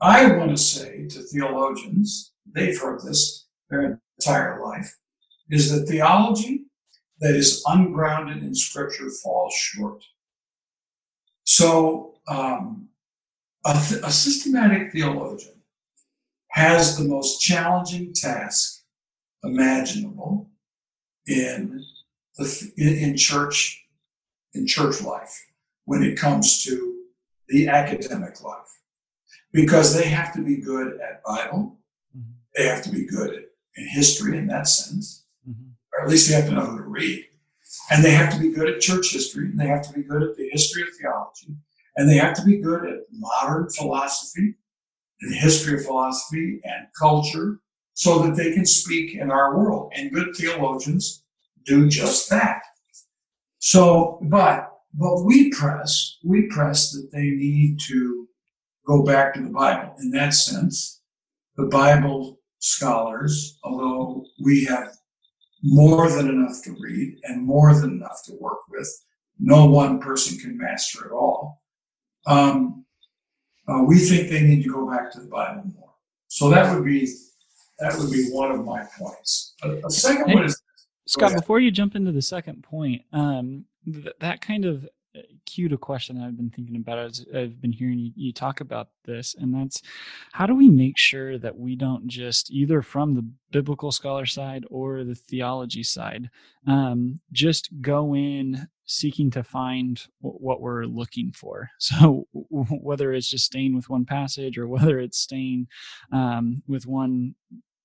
I 0.00 0.36
want 0.36 0.50
to 0.50 0.56
say 0.56 1.06
to 1.08 1.22
theologians, 1.22 2.32
they've 2.54 2.78
heard 2.78 3.00
this 3.02 3.46
their 3.70 4.00
entire 4.18 4.62
life, 4.62 4.94
is 5.50 5.70
that 5.70 5.86
theology 5.86 6.66
that 7.22 7.34
is 7.34 7.62
ungrounded 7.66 8.42
in 8.42 8.54
Scripture 8.54 9.08
falls 9.22 9.54
short. 9.54 10.04
So, 11.44 12.14
um, 12.28 12.88
a, 13.64 13.74
th- 13.74 14.02
a 14.02 14.10
systematic 14.10 14.92
theologian 14.92 15.62
has 16.50 16.98
the 16.98 17.04
most 17.04 17.40
challenging 17.40 18.12
task 18.12 18.82
imaginable 19.44 20.50
in 21.26 21.84
the 22.36 22.72
in 22.76 23.16
church 23.16 23.84
in 24.54 24.66
church 24.66 25.00
life 25.00 25.46
when 25.84 26.02
it 26.02 26.18
comes 26.18 26.64
to 26.64 27.04
the 27.48 27.68
academic 27.68 28.42
life 28.42 28.80
because 29.52 29.94
they 29.94 30.08
have 30.08 30.34
to 30.34 30.42
be 30.42 30.56
good 30.56 30.98
at 31.00 31.22
Bible, 31.22 31.78
mm-hmm. 32.16 32.32
they 32.56 32.66
have 32.66 32.82
to 32.82 32.90
be 32.90 33.06
good 33.06 33.30
at, 33.30 33.44
in 33.76 33.88
history 33.88 34.38
in 34.38 34.46
that 34.48 34.68
sense. 34.68 35.21
Or 35.92 36.04
at 36.04 36.10
least 36.10 36.28
they 36.28 36.34
have 36.34 36.46
to 36.46 36.52
know 36.52 36.66
how 36.66 36.76
to 36.76 36.82
read, 36.82 37.24
and 37.90 38.04
they 38.04 38.12
have 38.12 38.32
to 38.32 38.40
be 38.40 38.50
good 38.50 38.68
at 38.68 38.80
church 38.80 39.12
history, 39.12 39.46
and 39.46 39.58
they 39.58 39.66
have 39.66 39.86
to 39.86 39.92
be 39.92 40.02
good 40.02 40.22
at 40.22 40.36
the 40.36 40.48
history 40.50 40.82
of 40.82 40.88
theology, 41.00 41.54
and 41.96 42.08
they 42.08 42.16
have 42.16 42.34
to 42.34 42.44
be 42.44 42.58
good 42.58 42.88
at 42.88 43.00
modern 43.10 43.68
philosophy, 43.70 44.54
and 45.20 45.34
history 45.34 45.74
of 45.74 45.84
philosophy 45.84 46.60
and 46.64 46.86
culture, 46.98 47.60
so 47.94 48.20
that 48.20 48.36
they 48.36 48.52
can 48.52 48.66
speak 48.66 49.14
in 49.14 49.30
our 49.30 49.56
world. 49.56 49.92
And 49.94 50.12
good 50.12 50.34
theologians 50.36 51.24
do 51.64 51.88
just 51.88 52.28
that. 52.30 52.62
So, 53.58 54.18
but 54.22 54.68
but 54.94 55.22
we 55.24 55.50
press, 55.50 56.18
we 56.22 56.48
press 56.48 56.92
that 56.92 57.10
they 57.12 57.30
need 57.30 57.80
to 57.88 58.28
go 58.86 59.02
back 59.02 59.34
to 59.34 59.42
the 59.42 59.50
Bible. 59.50 59.94
In 60.00 60.10
that 60.10 60.34
sense, 60.34 61.00
the 61.56 61.66
Bible 61.66 62.40
scholars, 62.58 63.58
although 63.64 64.26
we 64.42 64.64
have 64.64 64.96
more 65.62 66.10
than 66.10 66.28
enough 66.28 66.62
to 66.64 66.76
read 66.80 67.18
and 67.24 67.44
more 67.44 67.74
than 67.74 67.90
enough 67.92 68.22
to 68.26 68.32
work 68.40 68.58
with, 68.68 68.88
no 69.38 69.66
one 69.66 70.00
person 70.00 70.38
can 70.38 70.56
master 70.58 71.06
it 71.06 71.12
all. 71.12 71.62
Um, 72.26 72.84
uh, 73.68 73.82
we 73.86 73.98
think 73.98 74.28
they 74.28 74.42
need 74.42 74.62
to 74.64 74.70
go 74.70 74.90
back 74.90 75.12
to 75.12 75.20
the 75.20 75.28
Bible 75.28 75.64
more. 75.76 75.90
So 76.28 76.48
that 76.50 76.74
would 76.74 76.84
be 76.84 77.08
that 77.78 77.96
would 77.98 78.10
be 78.10 78.28
one 78.30 78.50
of 78.50 78.64
my 78.64 78.84
points. 78.98 79.54
A, 79.62 79.86
a 79.86 79.90
second 79.90 80.32
one 80.32 80.44
is 80.44 80.60
Scot. 81.06 81.34
Before 81.34 81.58
you 81.58 81.70
jump 81.70 81.96
into 81.96 82.12
the 82.12 82.22
second 82.22 82.62
point, 82.62 83.02
um, 83.12 83.64
th- 83.84 84.14
that 84.20 84.40
kind 84.40 84.64
of 84.64 84.88
cued 85.46 85.72
a 85.72 85.78
question 85.78 86.20
I've 86.20 86.36
been 86.36 86.50
thinking 86.50 86.76
about 86.76 86.98
as 86.98 87.26
I've 87.34 87.60
been 87.60 87.72
hearing 87.72 87.98
you, 87.98 88.12
you, 88.14 88.32
talk 88.32 88.60
about 88.60 88.88
this, 89.04 89.34
and 89.38 89.54
that's 89.54 89.82
how 90.32 90.46
do 90.46 90.54
we 90.54 90.70
make 90.70 90.98
sure 90.98 91.38
that 91.38 91.58
we 91.58 91.76
don't 91.76 92.06
just 92.06 92.50
either 92.50 92.82
from 92.82 93.14
the 93.14 93.28
biblical 93.50 93.92
scholar 93.92 94.26
side 94.26 94.64
or 94.70 95.04
the 95.04 95.14
theology 95.14 95.82
side, 95.82 96.30
um, 96.66 97.20
just 97.32 97.68
go 97.80 98.14
in 98.14 98.68
seeking 98.86 99.30
to 99.30 99.42
find 99.42 100.06
what 100.20 100.60
we're 100.60 100.84
looking 100.84 101.32
for. 101.32 101.70
So 101.78 102.26
whether 102.32 103.12
it's 103.12 103.28
just 103.28 103.44
staying 103.44 103.74
with 103.74 103.90
one 103.90 104.04
passage 104.04 104.56
or 104.56 104.66
whether 104.66 104.98
it's 104.98 105.18
staying 105.18 105.68
um, 106.12 106.62
with 106.66 106.86
one 106.86 107.34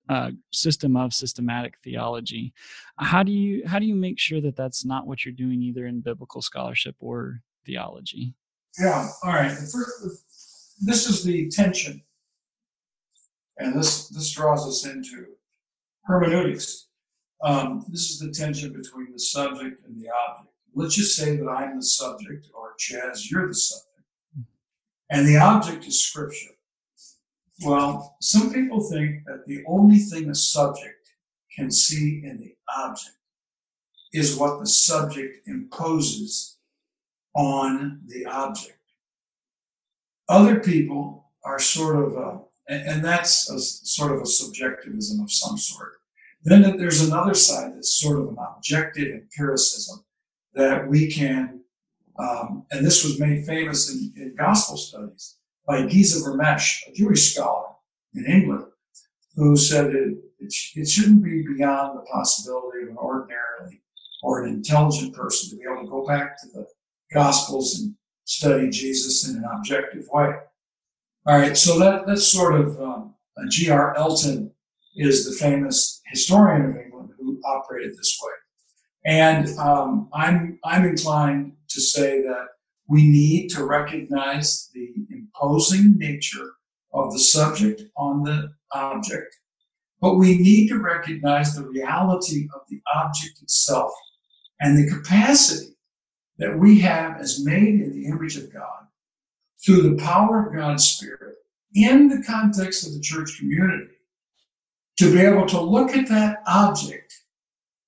uh, 0.10 0.32
system 0.52 0.96
of 0.96 1.14
systematic 1.14 1.76
theology. 1.84 2.54
How 2.98 3.24
do 3.24 3.32
you 3.32 3.68
how 3.68 3.80
do 3.80 3.86
you 3.86 3.96
make 3.96 4.20
sure 4.20 4.42
that 4.42 4.56
that's 4.56 4.86
not 4.86 5.08
what 5.08 5.26
you're 5.26 5.34
doing 5.34 5.62
either 5.62 5.86
in 5.86 6.02
biblical 6.02 6.42
scholarship 6.42 6.96
or 7.00 7.42
theology? 7.66 8.34
Yeah. 8.80 9.10
All 9.24 9.34
right. 9.34 9.52
First, 9.52 10.24
this 10.80 11.10
is 11.10 11.24
the 11.24 11.50
tension, 11.50 12.02
and 13.58 13.78
this 13.78 14.10
this 14.10 14.32
draws 14.32 14.68
us 14.68 14.86
into 14.86 15.26
hermeneutics. 16.04 16.88
Um, 17.44 17.86
this 17.90 18.10
is 18.10 18.20
the 18.20 18.32
tension 18.32 18.74
between 18.74 19.12
the 19.12 19.20
subject 19.20 19.86
and 19.86 20.00
the 20.00 20.10
object. 20.10 20.54
Let's 20.74 20.96
just 20.96 21.16
say 21.16 21.36
that 21.38 21.48
I'm 21.48 21.78
the 21.78 21.84
subject, 21.84 22.48
or 22.56 22.76
Chaz, 22.80 23.30
you're 23.30 23.48
the 23.48 23.56
subject, 23.56 24.06
hmm. 24.36 24.42
and 25.10 25.28
the 25.28 25.38
object 25.38 25.86
is 25.86 26.04
Scripture. 26.04 26.57
Well, 27.64 28.18
some 28.22 28.54
people 28.54 28.82
think 28.82 29.26
that 29.26 29.46
the 29.48 29.64
only 29.68 29.98
thing 29.98 30.30
a 30.30 30.36
subject 30.36 31.10
can 31.56 31.72
see 31.72 32.22
in 32.24 32.38
the 32.38 32.56
object 32.78 33.18
is 34.14 34.38
what 34.38 34.60
the 34.60 34.68
subject 34.68 35.48
imposes 35.48 36.58
on 37.36 38.02
the 38.08 38.26
object. 38.26 38.80
Other 40.30 40.60
people 40.60 41.32
are 41.44 41.60
sort 41.60 41.96
of, 41.96 42.14
a, 42.14 42.42
and 42.68 43.04
that's 43.04 43.50
a, 43.50 43.60
sort 43.60 44.12
of 44.12 44.22
a 44.22 44.26
subjectivism 44.26 45.22
of 45.22 45.32
some 45.32 45.58
sort. 45.58 45.94
Then 46.44 46.78
there's 46.78 47.08
another 47.08 47.34
side 47.34 47.76
that's 47.76 48.00
sort 48.00 48.20
of 48.20 48.28
an 48.28 48.38
objective 48.56 49.14
empiricism 49.14 50.06
that 50.54 50.88
we 50.88 51.12
can, 51.12 51.62
um, 52.20 52.66
and 52.72 52.86
this 52.86 53.04
was 53.04 53.20
made 53.20 53.46
famous 53.46 53.92
in, 53.92 54.14
in 54.16 54.36
gospel 54.36 54.78
studies 54.78 55.37
by 55.68 55.86
Geza 55.86 56.24
Vermes, 56.24 56.84
a 56.88 56.94
Jewish 56.94 57.34
scholar 57.34 57.68
in 58.16 58.26
England, 58.26 58.66
who 59.36 59.56
said 59.58 59.88
it, 59.88 60.18
it, 60.40 60.54
it 60.76 60.88
shouldn't 60.88 61.24
be 61.24 61.46
beyond 61.56 61.98
the 61.98 62.04
possibility 62.04 62.84
of 62.84 62.90
an 62.90 62.98
ordinarily 62.98 63.82
or 64.24 64.44
an 64.44 64.54
intelligent 64.54 65.14
person 65.14 65.50
to 65.50 65.56
be 65.58 65.70
able 65.70 65.84
to 65.84 65.90
go 65.90 66.06
back 66.06 66.42
to 66.42 66.48
the 66.54 66.66
Gospels 67.14 67.80
and 67.80 67.96
study 68.26 68.70
Jesus 68.70 69.30
in 69.30 69.38
an 69.38 69.46
objective 69.56 70.06
way. 70.12 70.34
All 71.26 71.38
right, 71.38 71.58
so 71.58 71.80
that 71.80 72.08
that's 72.08 72.28
sort 72.28 72.60
of 72.60 72.82
um, 72.82 73.16
G.R. 73.50 73.96
Elton 73.98 74.52
is 74.96 75.26
the 75.26 75.36
famous 75.36 76.02
historian 76.08 76.66
of 76.66 76.78
England 76.78 77.12
who 77.18 77.40
operated 77.46 77.98
this 77.98 78.20
way, 78.24 78.32
and 79.06 79.58
um, 79.60 80.10
I'm 80.14 80.60
I'm 80.64 80.86
inclined 80.86 81.54
to 81.70 81.82
say 81.82 82.22
that 82.24 82.48
we 82.88 83.08
need 83.08 83.50
to 83.50 83.66
recognize 83.66 84.70
the 84.74 84.94
imposing 85.12 85.98
nature 85.98 86.54
of 86.94 87.12
the 87.12 87.20
subject 87.20 87.84
on 87.98 88.24
the 88.24 88.54
object, 88.74 89.36
but 90.00 90.16
we 90.16 90.38
need 90.38 90.70
to 90.70 90.80
recognize 90.80 91.54
the 91.54 91.68
reality 91.68 92.48
of 92.56 92.62
the 92.70 92.82
object 92.96 93.42
itself 93.42 93.92
and 94.62 94.78
the 94.78 94.90
capacity 94.90 95.76
that 96.38 96.58
we 96.58 96.80
have 96.80 97.20
as 97.20 97.44
made 97.44 97.82
in 97.82 97.92
the 97.92 98.08
image 98.08 98.38
of 98.38 98.54
God 98.54 98.88
through 99.64 99.82
the 99.82 100.02
power 100.02 100.48
of 100.48 100.56
God's 100.56 100.86
Spirit 100.86 101.36
in 101.74 102.08
the 102.08 102.24
context 102.24 102.88
of 102.88 102.94
the 102.94 103.02
church 103.02 103.38
community 103.38 103.94
to 104.98 105.12
be 105.12 105.20
able 105.20 105.46
to 105.46 105.60
look 105.60 105.96
at 105.96 106.08
that 106.08 106.38
object 106.48 107.14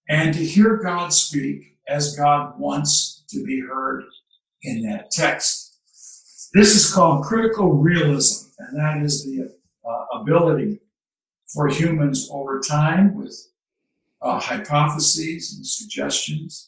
and 0.10 0.34
to 0.34 0.44
hear 0.44 0.78
God 0.78 1.14
speak 1.14 1.78
as 1.88 2.16
God 2.16 2.60
wants 2.60 3.24
to 3.30 3.44
be 3.44 3.62
heard 3.62 4.04
in 4.64 4.82
that 4.84 5.12
text. 5.12 5.78
This 6.54 6.76
is 6.76 6.92
called 6.92 7.26
critical 7.26 7.74
realism, 7.74 8.50
and 8.60 8.80
that 8.80 9.04
is 9.04 9.24
the 9.24 9.54
uh, 9.88 10.20
ability 10.20 10.80
for 11.54 11.68
humans 11.68 12.30
over 12.32 12.60
time 12.60 13.16
with 13.16 13.36
uh, 14.22 14.40
hypotheses 14.40 15.56
and 15.56 15.66
suggestions 15.66 16.68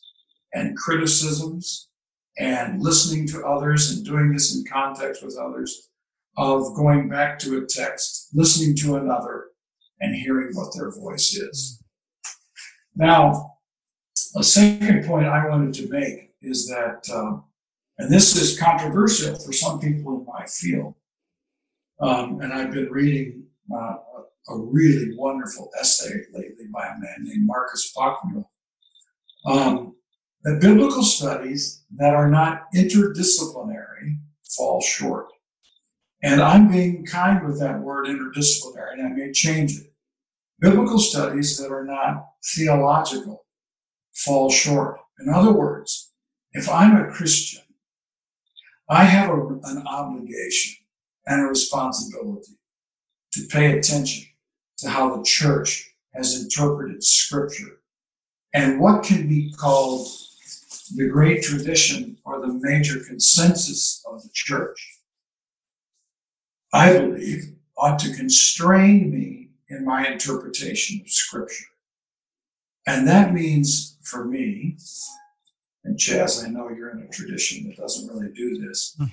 and 0.54 0.78
criticisms 0.78 1.90
and 2.38 2.82
listening 2.82 3.28
to 3.28 3.46
others 3.46 3.92
and 3.92 4.06
doing 4.06 4.32
this 4.32 4.56
in 4.56 4.64
context 4.66 5.24
with 5.24 5.38
others 5.38 5.90
of 6.38 6.74
going 6.76 7.10
back 7.10 7.38
to 7.40 7.58
a 7.58 7.66
text, 7.66 8.30
listening 8.34 8.76
to 8.76 8.96
another, 8.96 9.48
and 10.00 10.16
hearing 10.16 10.56
what 10.56 10.74
their 10.76 10.92
voice 10.92 11.34
is. 11.34 11.84
Now, 12.96 13.58
a 14.36 14.44
second 14.44 15.06
point 15.06 15.26
I 15.26 15.48
wanted 15.48 15.74
to 15.76 15.90
make 15.90 16.32
is 16.42 16.68
that 16.70 17.08
um, 17.14 17.44
and 18.02 18.12
this 18.12 18.36
is 18.36 18.60
controversial 18.60 19.36
for 19.36 19.54
some 19.54 19.80
people 19.80 20.18
in 20.18 20.26
my 20.26 20.44
field. 20.48 20.96
Um, 22.00 22.42
and 22.42 22.52
I've 22.52 22.72
been 22.72 22.90
reading 22.90 23.44
uh, 23.72 23.98
a 24.50 24.58
really 24.58 25.16
wonderful 25.16 25.70
essay 25.80 26.24
lately 26.34 26.66
by 26.74 26.88
a 26.88 27.00
man 27.00 27.18
named 27.20 27.46
Markus 27.46 27.94
Bockmuehl. 27.96 28.46
Um, 29.46 29.96
that 30.44 30.60
biblical 30.60 31.04
studies 31.04 31.84
that 31.98 32.16
are 32.16 32.28
not 32.28 32.64
interdisciplinary 32.76 34.18
fall 34.58 34.82
short. 34.82 35.28
And 36.24 36.42
I'm 36.42 36.72
being 36.72 37.06
kind 37.06 37.46
with 37.46 37.60
that 37.60 37.82
word 37.82 38.08
interdisciplinary, 38.08 38.94
and 38.94 39.08
I 39.08 39.10
may 39.10 39.32
change 39.32 39.74
it. 39.74 39.94
Biblical 40.60 40.98
studies 40.98 41.60
that 41.60 41.72
are 41.72 41.86
not 41.86 42.30
theological 42.56 43.46
fall 44.16 44.50
short. 44.50 44.98
In 45.20 45.32
other 45.32 45.54
words, 45.54 46.14
if 46.54 46.68
I'm 46.68 46.96
a 46.96 47.12
Christian 47.12 47.62
I 48.92 49.06
have 49.06 49.30
a, 49.30 49.48
an 49.64 49.88
obligation 49.88 50.76
and 51.26 51.42
a 51.42 51.46
responsibility 51.46 52.58
to 53.32 53.48
pay 53.48 53.78
attention 53.78 54.26
to 54.80 54.90
how 54.90 55.16
the 55.16 55.24
church 55.24 55.94
has 56.14 56.44
interpreted 56.44 57.02
scripture 57.02 57.80
and 58.54 58.82
what 58.82 59.06
can 59.06 59.30
be 59.30 59.54
called 59.58 60.10
the 60.98 61.08
great 61.08 61.42
tradition 61.42 62.18
or 62.26 62.42
the 62.42 62.60
major 62.62 63.00
consensus 63.00 64.04
of 64.12 64.22
the 64.24 64.30
church, 64.34 65.00
I 66.74 66.98
believe 66.98 67.54
ought 67.78 67.98
to 68.00 68.14
constrain 68.14 69.10
me 69.10 69.52
in 69.70 69.86
my 69.86 70.06
interpretation 70.06 71.00
of 71.00 71.10
scripture. 71.10 71.64
And 72.86 73.08
that 73.08 73.34
means 73.34 73.98
for 74.04 74.26
me 74.26 74.76
and 75.84 75.98
Chaz, 75.98 76.46
I 76.46 76.50
know 76.50 76.70
you're 76.70 76.92
in 76.92 77.04
a 77.04 77.08
tradition 77.08 77.68
that 77.68 77.78
doesn't 77.78 78.08
really 78.14 78.32
do 78.34 78.58
this. 78.58 78.96
Hmm. 78.98 79.06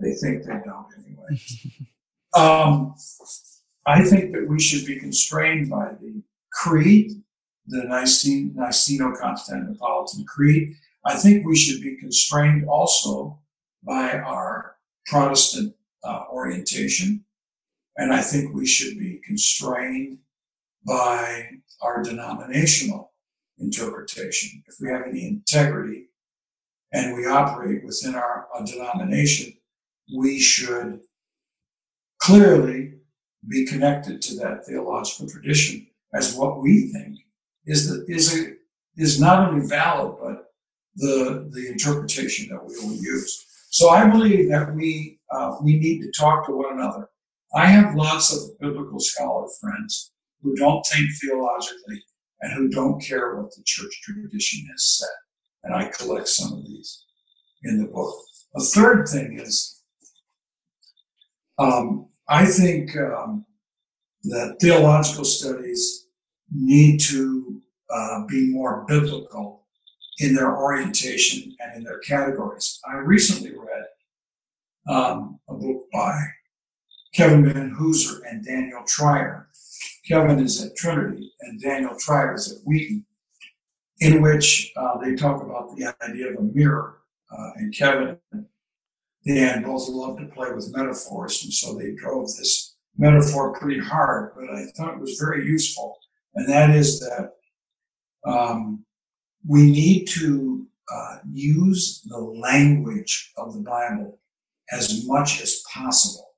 they 0.00 0.12
think 0.14 0.44
they 0.44 0.60
don't 0.64 0.86
anyway. 0.98 1.40
um, 2.36 2.94
I 3.86 4.04
think 4.04 4.32
that 4.32 4.46
we 4.48 4.60
should 4.60 4.86
be 4.86 4.98
constrained 4.98 5.70
by 5.70 5.92
the 6.00 6.22
creed, 6.52 7.12
the 7.66 7.84
Nicene, 7.84 8.54
Niceno-Constantinopolitan 8.56 10.26
Creed. 10.26 10.74
I 11.06 11.16
think 11.16 11.46
we 11.46 11.56
should 11.56 11.80
be 11.80 11.96
constrained 11.96 12.68
also 12.68 13.38
by 13.82 14.18
our 14.18 14.76
Protestant 15.06 15.74
uh, 16.04 16.24
orientation. 16.30 17.24
And 17.96 18.12
I 18.12 18.20
think 18.20 18.54
we 18.54 18.66
should 18.66 18.98
be 18.98 19.20
constrained 19.24 20.18
by 20.86 21.50
our 21.82 22.02
denominational 22.02 23.09
interpretation. 23.60 24.62
If 24.66 24.76
we 24.80 24.88
have 24.90 25.02
any 25.08 25.26
integrity 25.26 26.06
and 26.92 27.16
we 27.16 27.26
operate 27.26 27.84
within 27.84 28.14
our, 28.14 28.48
our 28.54 28.64
denomination, 28.64 29.52
we 30.16 30.40
should 30.40 31.00
clearly 32.20 32.94
be 33.48 33.66
connected 33.66 34.20
to 34.22 34.36
that 34.36 34.66
theological 34.66 35.28
tradition 35.28 35.86
as 36.14 36.34
what 36.34 36.60
we 36.60 36.92
think 36.92 37.16
is 37.66 37.88
the, 37.88 38.04
is 38.08 38.38
a, 38.38 38.52
is 38.96 39.20
not 39.20 39.48
only 39.48 39.66
valid 39.66 40.16
but 40.20 40.44
the 40.96 41.48
the 41.52 41.68
interpretation 41.68 42.48
that 42.50 42.64
we 42.64 42.74
will 42.76 42.96
use. 42.96 43.46
So 43.70 43.90
I 43.90 44.08
believe 44.08 44.50
that 44.50 44.74
we 44.74 45.20
uh, 45.30 45.56
we 45.62 45.78
need 45.78 46.02
to 46.02 46.10
talk 46.10 46.46
to 46.46 46.52
one 46.52 46.78
another. 46.78 47.08
I 47.54 47.66
have 47.66 47.94
lots 47.94 48.34
of 48.34 48.58
biblical 48.58 49.00
scholar 49.00 49.46
friends 49.60 50.12
who 50.42 50.54
don't 50.56 50.84
think 50.86 51.08
theologically 51.20 52.02
and 52.42 52.52
who 52.52 52.68
don't 52.68 53.00
care 53.00 53.36
what 53.36 53.54
the 53.54 53.62
church 53.64 54.00
tradition 54.02 54.66
has 54.70 54.98
said, 54.98 55.08
and 55.64 55.74
I 55.74 55.88
collect 55.88 56.28
some 56.28 56.52
of 56.52 56.64
these 56.64 57.04
in 57.64 57.78
the 57.78 57.88
book. 57.88 58.14
A 58.56 58.60
third 58.60 59.08
thing 59.08 59.38
is, 59.38 59.82
um, 61.58 62.08
I 62.28 62.46
think 62.46 62.96
um, 62.96 63.44
that 64.24 64.56
theological 64.60 65.24
studies 65.24 66.06
need 66.50 67.00
to 67.00 67.60
uh, 67.90 68.26
be 68.26 68.50
more 68.50 68.84
biblical 68.88 69.66
in 70.18 70.34
their 70.34 70.56
orientation 70.56 71.54
and 71.60 71.76
in 71.76 71.84
their 71.84 71.98
categories. 72.00 72.80
I 72.88 72.96
recently 72.96 73.52
read 73.56 73.84
um, 74.88 75.38
a 75.48 75.54
book 75.54 75.86
by 75.92 76.18
Kevin 77.14 77.44
Vanhoozer 77.44 78.20
and 78.28 78.44
Daniel 78.44 78.82
Treier. 78.82 79.46
Kevin 80.10 80.40
is 80.40 80.64
at 80.64 80.74
Trinity 80.74 81.32
and 81.42 81.62
Daniel 81.62 81.94
Treier 81.94 82.34
is 82.34 82.50
at 82.50 82.66
Wheaton, 82.66 83.06
in 84.00 84.20
which 84.20 84.72
uh, 84.76 84.98
they 84.98 85.14
talk 85.14 85.40
about 85.40 85.76
the 85.76 85.94
idea 86.02 86.32
of 86.32 86.38
a 86.38 86.42
mirror. 86.42 86.98
Uh, 87.30 87.50
and 87.56 87.72
Kevin 87.72 88.18
and 88.32 88.46
Dan 89.24 89.62
both 89.62 89.88
love 89.88 90.18
to 90.18 90.26
play 90.26 90.50
with 90.50 90.74
metaphors, 90.74 91.44
and 91.44 91.52
so 91.52 91.78
they 91.78 91.92
drove 91.92 92.26
this 92.26 92.74
metaphor 92.98 93.52
pretty 93.52 93.78
hard, 93.78 94.32
but 94.34 94.50
I 94.50 94.66
thought 94.76 94.94
it 94.94 95.00
was 95.00 95.16
very 95.16 95.46
useful. 95.46 95.96
And 96.34 96.48
that 96.48 96.70
is 96.70 96.98
that 96.98 97.34
um, 98.26 98.84
we 99.46 99.70
need 99.70 100.06
to 100.06 100.66
uh, 100.92 101.18
use 101.32 102.02
the 102.08 102.18
language 102.18 103.32
of 103.36 103.54
the 103.54 103.60
Bible 103.60 104.18
as 104.72 105.06
much 105.06 105.40
as 105.40 105.62
possible 105.72 106.34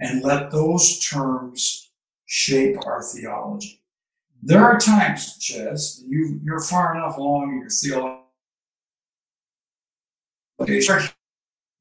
and 0.00 0.24
let 0.24 0.50
those 0.50 0.98
terms 0.98 1.85
shape 2.26 2.76
our 2.84 3.02
theology. 3.02 3.82
There 4.42 4.62
are 4.62 4.78
times, 4.78 5.38
Chaz, 5.40 6.02
you, 6.06 6.38
you're 6.44 6.60
far 6.60 6.94
enough 6.94 7.16
along 7.16 7.52
in 7.52 7.60
your 7.60 7.70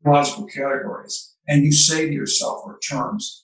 theological 0.03 0.45
categories, 0.47 1.35
and 1.47 1.65
you 1.65 1.71
say 1.71 2.07
to 2.07 2.13
yourself, 2.13 2.61
or 2.65 2.79
terms, 2.79 3.43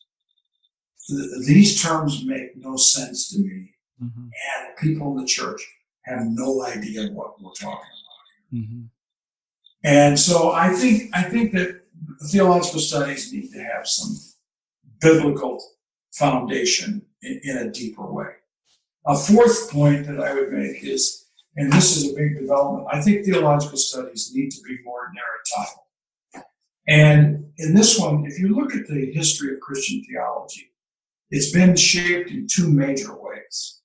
these 1.46 1.82
terms 1.82 2.24
make 2.26 2.56
no 2.56 2.78
sense 2.78 3.30
to 3.32 3.40
me. 3.40 3.74
Mm-hmm. 4.02 4.24
And 4.24 4.78
people 4.80 5.12
in 5.12 5.18
the 5.18 5.28
church 5.28 5.62
have 6.06 6.22
no 6.24 6.64
idea 6.64 7.10
what 7.12 7.42
we're 7.42 7.52
talking 7.52 7.76
about. 7.76 8.60
Mm-hmm. 8.60 8.82
And 9.84 10.20
so 10.20 10.52
I 10.52 10.70
think 10.70 11.10
I 11.14 11.24
think 11.24 11.52
that 11.54 11.82
theological 12.30 12.80
studies 12.80 13.32
need 13.34 13.52
to 13.52 13.64
have 13.64 13.88
some 13.88 14.16
biblical 15.00 15.60
foundation 16.14 17.02
in, 17.22 17.42
in 17.44 17.58
a 17.58 17.72
deeper 17.72 18.12
way. 18.12 18.34
A 19.06 19.18
fourth 19.18 19.72
point 19.72 20.06
that 20.08 20.20
I 20.20 20.34
would 20.34 20.52
make 20.52 20.84
is, 20.84 21.26
and 21.58 21.72
this 21.72 21.98
is 21.98 22.12
a 22.12 22.16
big 22.16 22.40
development, 22.40 22.88
I 22.92 23.02
think 23.02 23.26
theological 23.26 23.78
studies 23.78 24.32
need 24.34 24.52
to 24.52 24.62
be 24.62 24.78
more 24.84 25.12
narrative. 25.14 25.76
And 26.88 27.52
in 27.58 27.76
this 27.76 28.00
one, 28.00 28.26
if 28.26 28.40
you 28.40 28.56
look 28.56 28.76
at 28.76 28.88
the 28.88 29.12
history 29.14 29.54
of 29.54 29.60
Christian 29.60 30.04
theology, 30.04 30.72
it's 31.30 31.52
been 31.52 31.76
shaped 31.76 32.30
in 32.30 32.48
two 32.48 32.70
major 32.70 33.14
ways. 33.14 33.82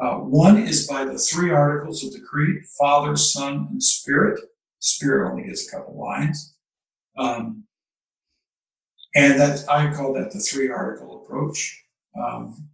Uh, 0.00 0.16
one 0.16 0.58
is 0.58 0.86
by 0.86 1.04
the 1.04 1.18
three 1.18 1.50
articles 1.50 2.04
of 2.04 2.12
the 2.12 2.20
Creed 2.20 2.62
Father, 2.78 3.16
Son, 3.16 3.68
and 3.70 3.82
Spirit. 3.82 4.40
Spirit 4.80 5.30
only 5.30 5.44
gets 5.44 5.68
a 5.68 5.70
couple 5.70 5.98
lines. 5.98 6.56
Um, 7.16 7.64
and 9.14 9.38
that 9.40 9.64
I 9.70 9.92
call 9.94 10.12
that 10.14 10.32
the 10.32 10.40
three 10.40 10.68
article 10.68 11.13
approach. 11.24 11.84
Um, 12.20 12.68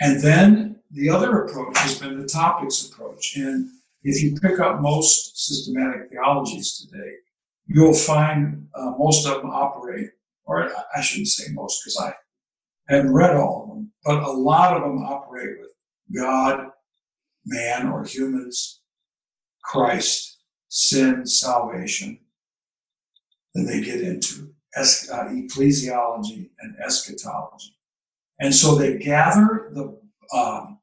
and 0.00 0.20
then 0.20 0.80
the 0.90 1.10
other 1.10 1.44
approach 1.44 1.76
has 1.78 1.98
been 1.98 2.20
the 2.20 2.28
topics 2.28 2.88
approach. 2.88 3.36
And 3.36 3.70
if 4.02 4.22
you 4.22 4.36
pick 4.40 4.60
up 4.60 4.80
most 4.80 5.46
systematic 5.46 6.10
theologies 6.10 6.78
today, 6.78 7.14
you'll 7.66 7.94
find 7.94 8.68
uh, 8.74 8.92
most 8.98 9.26
of 9.26 9.40
them 9.40 9.50
operate, 9.50 10.10
or 10.44 10.70
I 10.94 11.00
shouldn't 11.00 11.28
say 11.28 11.52
most 11.52 11.82
because 11.82 11.98
I 11.98 12.12
haven't 12.92 13.12
read 13.12 13.36
all 13.36 13.62
of 13.62 13.68
them, 13.68 13.92
but 14.04 14.22
a 14.22 14.30
lot 14.30 14.76
of 14.76 14.82
them 14.82 14.98
operate 15.04 15.58
with 15.58 15.70
God, 16.14 16.68
man 17.46 17.88
or 17.88 18.04
humans, 18.04 18.80
Christ, 19.62 20.38
sin, 20.68 21.26
salvation. 21.26 22.18
Then 23.54 23.66
they 23.66 23.80
get 23.80 24.02
into 24.02 24.52
es- 24.76 25.10
uh, 25.10 25.24
ecclesiology 25.24 26.50
and 26.60 26.76
eschatology. 26.84 27.74
And 28.40 28.54
so 28.54 28.74
they 28.74 28.98
gather 28.98 29.70
the 29.72 29.98
um, 30.36 30.78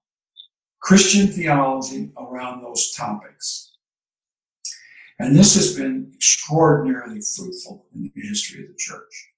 Christian 0.82 1.28
theology 1.28 2.12
around 2.18 2.64
those 2.64 2.92
topics. 2.92 3.74
And 5.20 5.36
this 5.36 5.54
has 5.56 5.76
been 5.76 6.12
extraordinarily 6.16 7.22
fruitful 7.36 7.86
in 7.94 8.12
the 8.16 8.22
history 8.22 8.64
of 8.64 8.70
the 8.70 8.78
church. 8.78 9.30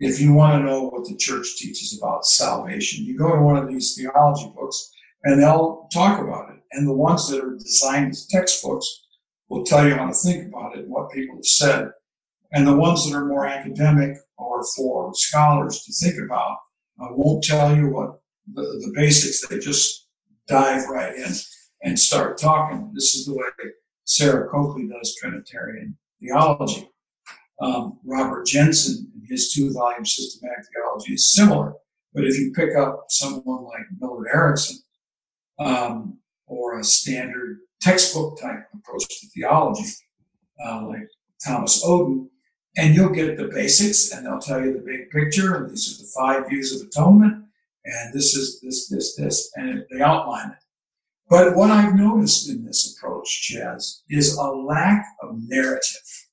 If 0.00 0.20
you 0.20 0.32
want 0.32 0.60
to 0.60 0.66
know 0.66 0.88
what 0.88 1.04
the 1.04 1.16
church 1.16 1.56
teaches 1.56 1.96
about 1.96 2.24
salvation, 2.24 3.04
you 3.04 3.16
go 3.16 3.36
to 3.36 3.42
one 3.42 3.56
of 3.56 3.68
these 3.68 3.94
theology 3.94 4.50
books 4.56 4.90
and 5.24 5.40
they'll 5.40 5.88
talk 5.92 6.20
about 6.20 6.50
it. 6.50 6.60
And 6.72 6.88
the 6.88 6.94
ones 6.94 7.28
that 7.28 7.44
are 7.44 7.54
designed 7.56 8.10
as 8.10 8.26
textbooks 8.26 8.88
will 9.48 9.64
tell 9.64 9.86
you 9.86 9.94
how 9.94 10.06
to 10.06 10.14
think 10.14 10.48
about 10.48 10.76
it 10.76 10.84
and 10.84 10.90
what 10.90 11.12
people 11.12 11.36
have 11.36 11.44
said. 11.44 11.90
And 12.52 12.66
the 12.66 12.76
ones 12.76 13.06
that 13.06 13.16
are 13.16 13.26
more 13.26 13.46
academic 13.46 14.16
or 14.38 14.64
for 14.76 15.12
scholars 15.14 15.82
to 15.84 15.92
think 15.92 16.20
about 16.24 16.56
uh, 17.00 17.08
won't 17.12 17.42
tell 17.44 17.74
you 17.74 17.88
what 17.88 18.20
the, 18.52 18.62
the 18.62 18.92
basics. 18.94 19.46
They 19.46 19.58
just 19.58 20.08
dive 20.46 20.88
right 20.88 21.14
in 21.14 21.32
and 21.82 21.98
start 21.98 22.38
talking. 22.38 22.90
This 22.94 23.14
is 23.14 23.26
the 23.26 23.34
way 23.34 23.44
Sarah 24.04 24.48
Coakley 24.48 24.88
does 24.88 25.14
Trinitarian 25.16 25.96
theology. 26.20 26.90
Um, 27.60 27.98
Robert 28.04 28.46
Jenson, 28.46 29.10
in 29.14 29.26
his 29.28 29.52
two 29.52 29.72
volume 29.72 30.04
systematic 30.04 30.64
theology, 30.74 31.14
is 31.14 31.32
similar. 31.32 31.74
But 32.14 32.24
if 32.24 32.38
you 32.38 32.52
pick 32.52 32.74
up 32.76 33.04
someone 33.08 33.64
like 33.64 33.82
Millard 33.98 34.28
Erickson, 34.32 34.78
um, 35.58 36.18
or 36.46 36.80
a 36.80 36.84
standard 36.84 37.58
textbook 37.80 38.40
type 38.40 38.66
approach 38.74 39.06
to 39.08 39.26
theology, 39.28 39.88
uh, 40.64 40.86
like 40.86 41.06
Thomas 41.44 41.84
Oden, 41.84 42.28
and 42.76 42.94
you'll 42.94 43.10
get 43.10 43.36
the 43.36 43.48
basics, 43.48 44.12
and 44.12 44.24
they'll 44.24 44.38
tell 44.38 44.64
you 44.64 44.72
the 44.72 44.78
big 44.78 45.10
picture, 45.10 45.56
and 45.56 45.70
these 45.70 45.92
are 45.92 46.02
the 46.02 46.10
five 46.16 46.48
views 46.48 46.74
of 46.74 46.86
atonement, 46.86 47.44
and 47.84 48.14
this 48.14 48.34
is 48.34 48.60
this, 48.60 48.88
this, 48.88 49.16
this, 49.16 49.50
and 49.56 49.84
they 49.90 50.00
outline 50.00 50.50
it. 50.50 50.64
But 51.28 51.56
what 51.56 51.70
I've 51.70 51.94
noticed 51.94 52.48
in 52.48 52.64
this 52.64 52.96
approach, 52.96 53.50
Chaz, 53.50 54.00
is 54.08 54.36
a 54.36 54.42
lack 54.42 55.06
of 55.22 55.36
narrative. 55.48 56.28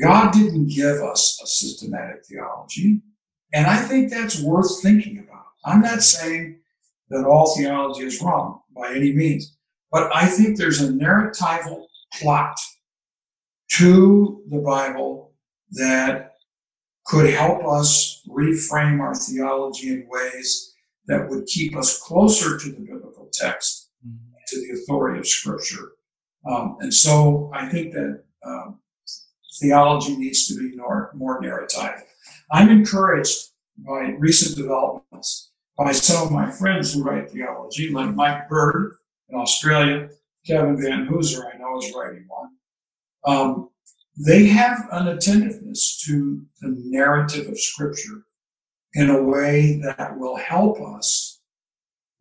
God 0.00 0.32
didn't 0.32 0.68
give 0.68 1.02
us 1.02 1.40
a 1.42 1.46
systematic 1.46 2.24
theology, 2.24 3.02
and 3.52 3.66
I 3.66 3.76
think 3.76 4.10
that's 4.10 4.40
worth 4.40 4.82
thinking 4.82 5.18
about. 5.18 5.46
I'm 5.64 5.80
not 5.80 6.02
saying 6.02 6.60
that 7.10 7.24
all 7.24 7.56
theology 7.56 8.04
is 8.04 8.22
wrong 8.22 8.60
by 8.74 8.94
any 8.94 9.12
means. 9.12 9.56
But 9.90 10.14
I 10.14 10.26
think 10.26 10.56
there's 10.56 10.80
a 10.80 10.92
narratival 10.92 11.86
plot 12.14 12.56
to 13.72 14.42
the 14.48 14.58
Bible 14.58 15.29
that 15.72 16.34
could 17.06 17.30
help 17.30 17.64
us 17.66 18.22
reframe 18.28 19.00
our 19.00 19.14
theology 19.14 19.90
in 19.90 20.08
ways 20.08 20.74
that 21.06 21.28
would 21.28 21.46
keep 21.46 21.76
us 21.76 22.00
closer 22.00 22.58
to 22.58 22.70
the 22.70 22.80
biblical 22.80 23.28
text, 23.32 23.90
mm-hmm. 24.06 24.16
to 24.48 24.56
the 24.60 24.80
authority 24.80 25.18
of 25.18 25.26
Scripture. 25.26 25.92
Um, 26.48 26.76
and 26.80 26.92
so 26.92 27.50
I 27.54 27.68
think 27.68 27.92
that 27.92 28.22
um, 28.44 28.80
theology 29.60 30.16
needs 30.16 30.46
to 30.48 30.54
be 30.58 30.76
more, 30.76 31.10
more 31.14 31.40
narrative. 31.40 32.04
I'm 32.52 32.68
encouraged 32.68 33.50
by 33.78 34.14
recent 34.18 34.56
developments 34.56 35.50
by 35.80 35.92
some 35.92 36.26
of 36.26 36.30
my 36.30 36.50
friends 36.50 36.92
who 36.92 37.02
write 37.02 37.30
theology, 37.30 37.90
like 37.90 38.14
Mike 38.14 38.48
Bird 38.50 38.96
in 39.30 39.38
Australia, 39.38 40.10
Kevin 40.46 40.76
Vanhoozer, 40.76 41.42
I 41.52 41.56
know, 41.56 41.78
is 41.78 41.92
writing 41.96 42.26
one. 42.28 42.50
Um, 43.24 43.69
they 44.26 44.46
have 44.46 44.86
an 44.92 45.08
attentiveness 45.08 46.02
to 46.06 46.42
the 46.60 46.74
narrative 46.84 47.48
of 47.48 47.58
Scripture 47.58 48.26
in 48.94 49.08
a 49.08 49.22
way 49.22 49.80
that 49.82 50.18
will 50.18 50.36
help 50.36 50.80
us 50.80 51.40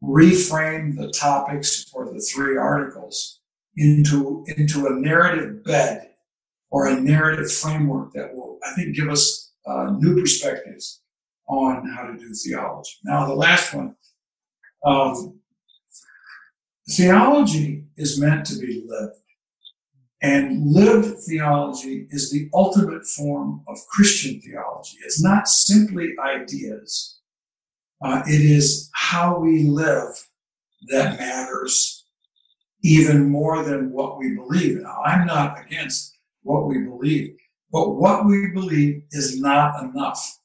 reframe 0.02 0.96
the 0.96 1.12
topics 1.12 1.92
or 1.94 2.06
the 2.06 2.22
three 2.22 2.56
articles 2.56 3.42
into, 3.76 4.46
into 4.56 4.88
a 4.88 4.92
narrative 4.92 5.64
bed 5.64 6.12
or 6.72 6.88
a 6.88 7.00
narrative 7.00 7.52
framework 7.52 8.14
that 8.14 8.34
will, 8.34 8.60
I 8.66 8.74
think, 8.76 8.96
give 8.96 9.10
us 9.10 9.52
uh, 9.66 9.92
new 9.98 10.22
perspectives 10.22 11.02
on 11.50 11.86
how 11.90 12.04
to 12.04 12.18
do 12.18 12.34
theology. 12.34 12.92
Now, 13.04 13.26
the 13.26 13.36
last 13.36 13.74
one 13.74 13.96
um, 14.86 15.40
theology 16.90 17.86
is 17.98 18.22
meant 18.22 18.46
to 18.46 18.58
be 18.58 18.86
lived. 18.88 19.16
And 20.22 20.74
lived 20.74 21.20
theology 21.20 22.08
is 22.10 22.30
the 22.30 22.50
ultimate 22.54 23.06
form 23.06 23.64
of 23.68 23.78
Christian 23.88 24.42
theology. 24.42 24.98
It's 25.06 25.24
not 25.24 25.48
simply 25.48 26.14
ideas. 26.22 27.20
Uh, 28.02 28.22
it 28.26 28.42
is 28.42 28.90
how 28.94 29.40
we 29.40 29.64
live 29.64 30.28
that 30.90 31.20
matters 31.20 32.06
even 32.84 33.30
more 33.30 33.64
than 33.64 33.92
what 33.92 34.18
we 34.18 34.36
believe. 34.36 34.82
Now, 34.82 35.02
I'm 35.06 35.26
not 35.26 35.58
against 35.66 36.18
what 36.44 36.68
we 36.68 36.80
believe, 36.80 37.36
but 37.72 37.96
what 37.96 38.26
we 38.26 38.52
believe 38.54 39.04
is 39.12 39.40
not 39.40 39.84
enough. 39.84 40.40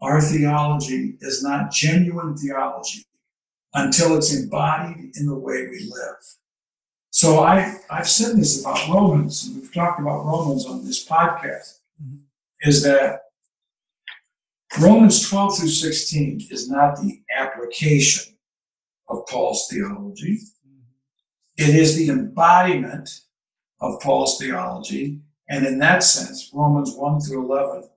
Our 0.00 0.20
theology 0.20 1.16
is 1.20 1.42
not 1.42 1.72
genuine 1.72 2.36
theology 2.36 3.04
until 3.74 4.16
it's 4.16 4.34
embodied 4.34 5.16
in 5.16 5.26
the 5.26 5.38
way 5.38 5.66
we 5.68 5.90
live. 5.90 6.16
So 7.10 7.40
I, 7.40 7.76
I've 7.90 8.08
said 8.08 8.36
this 8.36 8.60
about 8.60 8.88
Romans, 8.88 9.46
and 9.46 9.56
we've 9.56 9.74
talked 9.74 10.00
about 10.00 10.24
Romans 10.24 10.64
on 10.66 10.84
this 10.84 11.04
podcast, 11.04 11.80
mm-hmm. 12.02 12.18
is 12.62 12.82
that 12.84 13.22
Romans 14.80 15.28
12 15.28 15.58
through 15.58 15.68
16 15.68 16.46
is 16.50 16.70
not 16.70 16.96
the 17.00 17.20
application 17.36 18.36
of 19.08 19.26
Paul's 19.28 19.66
theology. 19.68 20.38
Mm-hmm. 20.38 21.68
It 21.68 21.74
is 21.74 21.96
the 21.96 22.10
embodiment 22.10 23.10
of 23.80 24.00
Paul's 24.00 24.38
theology. 24.38 25.20
And 25.48 25.66
in 25.66 25.80
that 25.80 26.04
sense, 26.04 26.50
Romans 26.54 26.94
1 26.94 27.20
through 27.22 27.44
11 27.52 27.88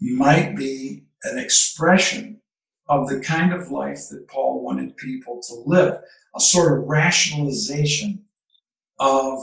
might 0.00 0.56
be 0.56 1.04
an 1.22 1.38
expression 1.38 2.35
of 2.88 3.08
the 3.08 3.20
kind 3.20 3.52
of 3.52 3.70
life 3.70 4.08
that 4.10 4.28
Paul 4.28 4.62
wanted 4.62 4.96
people 4.96 5.40
to 5.48 5.54
live, 5.66 5.98
a 6.34 6.40
sort 6.40 6.78
of 6.78 6.86
rationalization 6.86 8.24
of, 8.98 9.40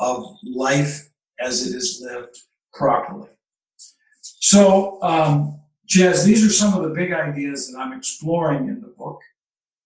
of 0.00 0.36
life 0.42 1.10
as 1.40 1.66
it 1.66 1.76
is 1.76 2.00
lived 2.02 2.36
properly. 2.72 3.28
So, 4.20 5.00
um, 5.02 5.60
Chaz, 5.88 6.24
these 6.24 6.44
are 6.44 6.50
some 6.50 6.74
of 6.74 6.82
the 6.82 6.94
big 6.94 7.12
ideas 7.12 7.70
that 7.70 7.78
I'm 7.78 7.92
exploring 7.92 8.68
in 8.68 8.80
the 8.80 8.88
book. 8.88 9.20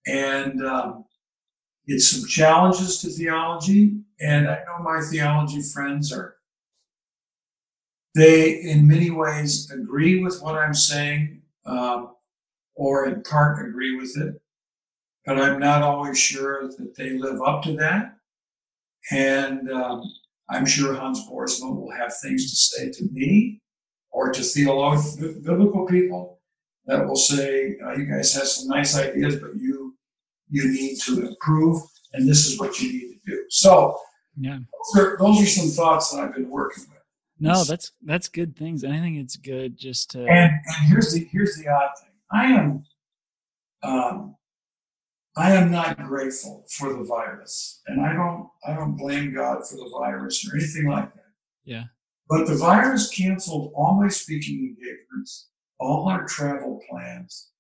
And 0.07 0.65
um, 0.65 1.05
it's 1.87 2.11
some 2.11 2.27
challenges 2.27 2.99
to 3.03 3.09
theology. 3.09 4.01
And 4.21 4.49
I 4.49 4.57
know 4.65 4.83
my 4.83 5.03
theology 5.03 5.61
friends 5.61 6.13
are, 6.13 6.37
they 8.15 8.63
in 8.63 8.89
many 8.89 9.11
ways 9.11 9.71
agree 9.71 10.23
with 10.23 10.43
what 10.43 10.57
I'm 10.57 10.75
saying. 10.75 11.43
Um, 11.67 12.15
or 12.81 13.07
in 13.07 13.23
part 13.23 13.69
agree 13.69 13.95
with 13.95 14.17
it. 14.17 14.41
But 15.27 15.39
I'm 15.39 15.61
not 15.61 15.83
always 15.83 16.19
sure 16.19 16.67
that 16.67 16.97
they 16.97 17.11
live 17.11 17.43
up 17.43 17.63
to 17.65 17.75
that. 17.75 18.15
And 19.11 19.71
um, 19.71 20.03
I'm 20.49 20.65
sure 20.65 20.95
Hans 20.95 21.29
Boersma 21.29 21.77
will 21.77 21.91
have 21.91 22.13
things 22.23 22.51
to 22.51 22.57
say 22.57 22.91
to 22.91 23.05
me 23.13 23.61
or 24.11 24.33
to 24.33 24.43
theologians, 24.43 25.17
biblical 25.17 25.87
people 25.87 26.41
that 26.87 27.07
will 27.07 27.17
say, 27.17 27.77
uh, 27.85 27.93
you 27.93 28.07
guys 28.07 28.33
have 28.33 28.47
some 28.47 28.69
nice 28.69 28.97
ideas, 28.97 29.37
but 29.37 29.57
you 29.57 29.95
you 30.49 30.73
need 30.73 30.97
to 31.03 31.29
improve, 31.29 31.81
and 32.15 32.29
this 32.29 32.47
is 32.47 32.59
what 32.59 32.81
you 32.81 32.91
need 32.93 33.13
to 33.13 33.31
do. 33.31 33.45
So, 33.51 33.97
yeah, 34.37 34.59
those 34.59 35.05
are, 35.05 35.17
those 35.19 35.41
are 35.41 35.47
some 35.47 35.69
thoughts 35.69 36.11
that 36.11 36.25
I've 36.25 36.35
been 36.35 36.51
working 36.51 36.85
with. 36.89 36.99
No, 37.39 37.63
that's 37.63 37.93
that's 38.03 38.29
good 38.29 38.57
things. 38.57 38.85
I 38.85 38.99
think 38.99 39.19
it's 39.19 39.37
good 39.37 39.79
just 39.79 40.11
to. 40.13 40.21
And, 40.27 40.51
and 40.51 40.89
here's 40.89 41.13
the 41.13 41.29
here's 41.31 41.57
the 41.57 41.69
odd 41.69 41.91
thing. 42.01 42.10
I 42.33 42.47
am, 42.47 42.85
um, 43.83 44.37
I 45.37 45.53
am 45.53 45.71
not 45.71 45.97
grateful 46.03 46.67
for 46.71 46.93
the 46.93 47.05
virus, 47.05 47.83
and 47.87 48.01
I 48.01 48.13
don't, 48.13 48.49
I 48.67 48.75
don't 48.75 48.97
blame 48.97 49.35
God 49.35 49.67
for 49.67 49.77
the 49.77 49.91
virus 49.99 50.47
or 50.47 50.57
anything 50.57 50.89
like 50.89 51.13
that. 51.15 51.25
Yeah. 51.65 51.85
But 52.29 52.47
the 52.47 52.57
virus 52.57 53.09
canceled 53.09 53.73
all 53.75 54.01
my 54.01 54.09
speaking 54.09 54.77
engagements, 54.77 55.49
all 55.79 56.09
our 56.09 56.27
travel 56.27 56.81
plans, 56.89 57.51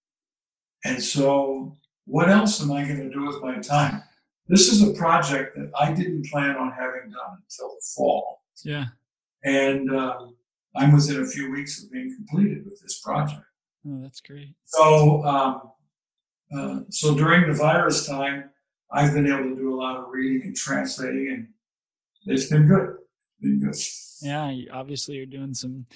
and 0.84 1.02
so 1.02 1.76
what 2.06 2.28
else 2.28 2.62
am 2.62 2.72
I 2.72 2.84
going 2.84 3.00
to 3.00 3.10
do 3.10 3.26
with 3.26 3.42
my 3.42 3.58
time? 3.58 4.02
This 4.48 4.72
is 4.72 4.82
a 4.82 4.92
project 4.94 5.56
that 5.56 5.70
I 5.78 5.92
didn't 5.92 6.26
plan 6.26 6.56
on 6.56 6.72
having 6.72 7.10
done 7.10 7.38
until 7.42 7.68
the 7.68 7.82
fall. 7.96 8.42
Yeah. 8.64 8.86
And 9.44 9.94
um, 9.94 10.34
I'm 10.74 10.92
within 10.92 11.22
a 11.22 11.26
few 11.26 11.52
weeks 11.52 11.82
of 11.82 11.92
being 11.92 12.14
completed 12.16 12.64
with 12.64 12.80
this 12.82 13.00
project. 13.00 13.42
Oh, 13.86 14.00
that's 14.02 14.20
great. 14.20 14.54
So, 14.64 15.24
um, 15.24 15.62
uh, 16.56 16.80
so 16.90 17.14
during 17.14 17.48
the 17.48 17.54
virus 17.54 18.06
time, 18.06 18.50
I've 18.92 19.14
been 19.14 19.26
able 19.26 19.50
to 19.50 19.56
do 19.56 19.74
a 19.74 19.78
lot 19.78 19.96
of 19.96 20.06
reading 20.10 20.42
and 20.46 20.56
translating, 20.56 21.28
and 21.32 21.48
it's 22.26 22.46
been 22.46 22.66
good. 22.66 22.96
It's 23.40 23.40
been 23.40 23.60
good. 23.60 23.76
Yeah, 24.22 24.76
obviously 24.76 25.16
you're 25.16 25.26
doing 25.26 25.54
some 25.54 25.86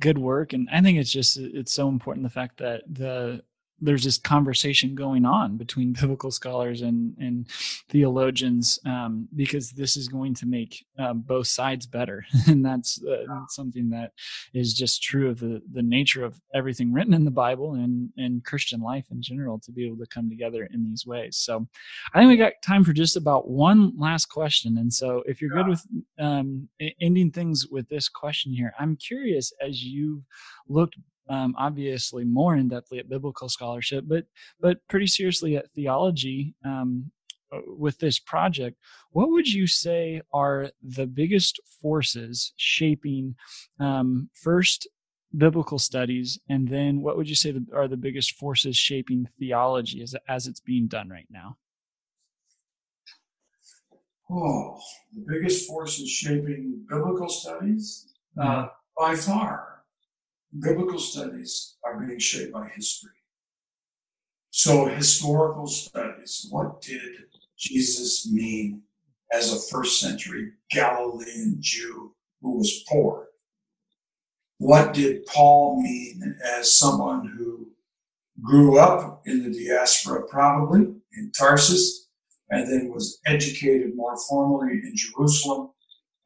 good 0.00 0.18
work, 0.18 0.52
and 0.52 0.68
I 0.70 0.80
think 0.82 0.98
it's 0.98 1.10
just 1.10 1.38
it's 1.38 1.72
so 1.72 1.88
important 1.88 2.24
the 2.24 2.30
fact 2.30 2.58
that 2.58 2.82
the 2.88 3.42
there's 3.82 4.04
this 4.04 4.18
conversation 4.18 4.94
going 4.94 5.24
on 5.24 5.56
between 5.56 5.92
biblical 6.00 6.30
scholars 6.30 6.82
and, 6.82 7.14
and 7.18 7.48
theologians 7.88 8.78
um, 8.86 9.28
because 9.34 9.70
this 9.72 9.96
is 9.96 10.08
going 10.08 10.34
to 10.34 10.46
make 10.46 10.84
uh, 10.98 11.12
both 11.12 11.48
sides 11.48 11.86
better. 11.86 12.24
And 12.52 12.64
that's 12.64 13.02
uh, 13.04 13.24
something 13.48 13.88
that 13.90 14.12
is 14.52 14.74
just 14.74 15.02
true 15.02 15.30
of 15.30 15.38
the, 15.38 15.62
the 15.72 15.82
nature 15.82 16.24
of 16.24 16.40
everything 16.54 16.92
written 16.92 17.14
in 17.14 17.24
the 17.24 17.30
bible 17.30 17.74
and, 17.74 18.10
and 18.16 18.44
christian 18.44 18.80
life 18.80 19.06
in 19.10 19.22
general 19.22 19.58
to 19.60 19.72
be 19.72 19.86
able 19.86 19.96
to 19.98 20.06
come 20.06 20.28
together 20.28 20.68
in 20.72 20.84
these 20.84 21.06
ways. 21.06 21.36
So 21.36 21.66
i 22.12 22.18
think 22.18 22.28
we 22.28 22.36
got 22.36 22.54
time 22.64 22.84
for 22.84 22.92
just 22.92 23.16
about 23.16 23.48
one 23.48 23.92
last 23.98 24.26
question. 24.26 24.76
And 24.76 24.92
so 24.92 25.22
if 25.26 25.40
you're 25.40 25.50
good 25.50 25.68
with 25.68 25.86
um, 26.18 26.68
ending 27.00 27.30
things 27.30 27.66
with 27.70 27.88
this 27.88 28.08
question 28.08 28.52
here 28.52 28.72
i'm 28.78 28.96
curious 28.96 29.52
as 29.60 29.82
you've 29.82 30.22
looked 30.68 30.96
um, 31.32 31.54
obviously 31.56 32.24
more 32.24 32.56
in 32.56 32.68
depthly 32.68 32.98
at 32.98 33.08
biblical 33.08 33.48
scholarship, 33.48 34.04
but 34.06 34.26
but 34.60 34.86
pretty 34.88 35.06
seriously 35.06 35.56
at 35.56 35.70
theology. 35.72 36.54
Um, 36.64 37.10
uh, 37.50 37.60
with 37.66 37.98
this 37.98 38.18
project, 38.18 38.78
what 39.10 39.30
would 39.30 39.46
you 39.46 39.66
say 39.66 40.22
are 40.32 40.70
the 40.82 41.06
biggest 41.06 41.60
forces 41.82 42.54
shaping 42.56 43.34
um, 43.78 44.30
first 44.32 44.88
biblical 45.36 45.78
studies, 45.78 46.38
and 46.48 46.68
then 46.68 47.02
what 47.02 47.16
would 47.16 47.28
you 47.28 47.34
say 47.34 47.54
are 47.74 47.88
the 47.88 47.96
biggest 47.96 48.36
forces 48.36 48.76
shaping 48.76 49.28
theology 49.38 50.02
as 50.02 50.14
as 50.28 50.46
it's 50.46 50.60
being 50.60 50.86
done 50.86 51.08
right 51.08 51.28
now? 51.30 51.56
Oh, 54.30 54.78
the 55.14 55.24
biggest 55.28 55.66
forces 55.66 56.08
shaping 56.10 56.84
biblical 56.88 57.28
studies 57.28 58.14
uh, 58.40 58.44
mm-hmm. 58.44 58.66
by 58.96 59.14
far 59.14 59.71
biblical 60.58 60.98
studies 60.98 61.76
are 61.84 62.00
being 62.00 62.18
shaped 62.18 62.52
by 62.52 62.68
history. 62.68 63.10
So, 64.50 64.86
historical 64.86 65.66
studies 65.66 66.46
what 66.50 66.82
did 66.82 67.00
Jesus 67.56 68.30
mean 68.30 68.82
as 69.32 69.52
a 69.52 69.72
first 69.72 70.00
century 70.00 70.52
Galilean 70.70 71.56
Jew 71.60 72.14
who 72.42 72.58
was 72.58 72.84
poor? 72.88 73.28
What 74.58 74.92
did 74.92 75.26
Paul 75.26 75.82
mean 75.82 76.36
as 76.44 76.78
someone 76.78 77.34
who 77.36 77.68
grew 78.42 78.78
up 78.78 79.22
in 79.26 79.42
the 79.42 79.66
diaspora, 79.66 80.26
probably 80.28 80.80
in 81.16 81.32
Tarsus, 81.36 82.08
and 82.50 82.70
then 82.70 82.92
was 82.92 83.18
educated 83.24 83.96
more 83.96 84.16
formally 84.28 84.72
in 84.72 84.92
Jerusalem 84.94 85.70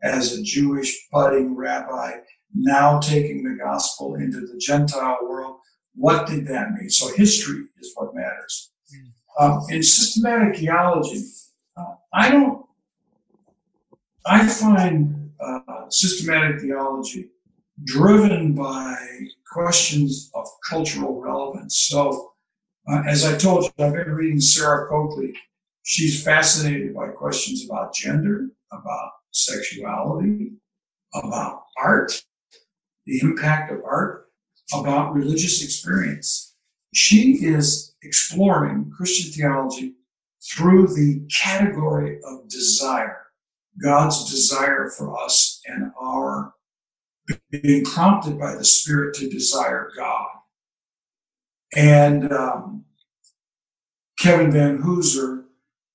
as 0.03 0.33
a 0.33 0.43
Jewish 0.43 1.09
budding 1.13 1.55
rabbi 1.57 2.13
now 2.59 2.99
taking 2.99 3.45
the 3.45 3.57
gospel 3.63 4.15
into 4.17 4.41
the 4.41 4.59
Gentile 4.59 5.19
world. 5.23 5.57
What 5.95 6.27
did 6.27 6.47
that 6.49 6.73
mean? 6.73 6.91
So 6.91 7.15
history 7.15 7.65
is 7.81 7.93
what 7.95 8.15
matters. 8.15 8.73
Hmm. 8.91 9.43
Um, 9.45 9.61
in 9.71 9.83
systematic 9.83 10.57
theology, 10.57 11.23
uh, 11.77 11.95
I 12.13 12.31
don't, 12.31 12.65
I 14.25 14.47
find 14.47 15.31
uh, 15.41 15.89
systematic 15.89 16.61
theology 16.61 17.31
driven 17.85 18.55
by 18.55 18.97
questions 19.53 20.31
of 20.35 20.47
cultural 20.69 21.21
relevance. 21.21 21.77
So 21.91 22.33
Uh, 22.89 23.03
as 23.09 23.25
I 23.25 23.37
told 23.37 23.65
you, 23.65 23.85
I've 23.85 23.95
been 23.95 24.15
reading 24.15 24.41
Sarah 24.41 24.87
Coakley. 24.89 25.35
She's 25.83 26.23
fascinated 26.23 26.95
by 26.95 27.09
questions 27.09 27.65
about 27.67 27.93
gender, 27.93 28.47
about 28.71 29.11
sexuality, 29.33 30.53
about 31.13 31.65
art, 31.77 32.13
the 33.07 33.21
impact 33.23 33.73
of 33.73 33.81
art, 33.85 34.27
about 34.75 35.15
religious 35.15 35.63
experience. 35.63 36.55
She 36.93 37.45
is 37.45 37.95
exploring 38.03 38.91
Christian 38.97 39.33
theology 39.33 39.95
through 40.53 40.89
the 40.89 41.27
category 41.33 42.19
of 42.25 42.49
desire, 42.49 43.27
God's 43.83 44.31
desire 44.31 44.91
for 44.91 45.19
us 45.23 45.61
and 45.67 45.93
our 46.01 46.55
being 47.51 47.85
prompted 47.85 48.39
by 48.39 48.55
the 48.55 48.65
Spirit 48.65 49.15
to 49.17 49.29
desire 49.29 49.91
God. 49.97 50.29
And 51.75 52.33
um, 52.33 52.85
Kevin 54.19 54.51
Vanhoozer 54.51 55.45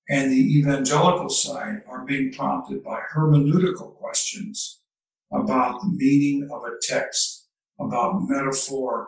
and 0.09 0.31
the 0.31 0.59
evangelical 0.59 1.29
side 1.29 1.83
are 1.87 2.05
being 2.05 2.33
prompted 2.33 2.83
by 2.83 2.99
hermeneutical 3.13 3.95
questions 3.95 4.80
about 5.31 5.81
the 5.81 5.89
meaning 5.89 6.49
of 6.51 6.63
a 6.63 6.71
text, 6.81 7.47
about 7.79 8.27
metaphor, 8.27 9.07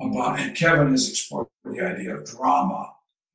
about, 0.00 0.40
and 0.40 0.56
Kevin 0.56 0.90
has 0.90 1.08
explored 1.08 1.46
the 1.64 1.80
idea 1.80 2.16
of 2.16 2.26
drama. 2.26 2.90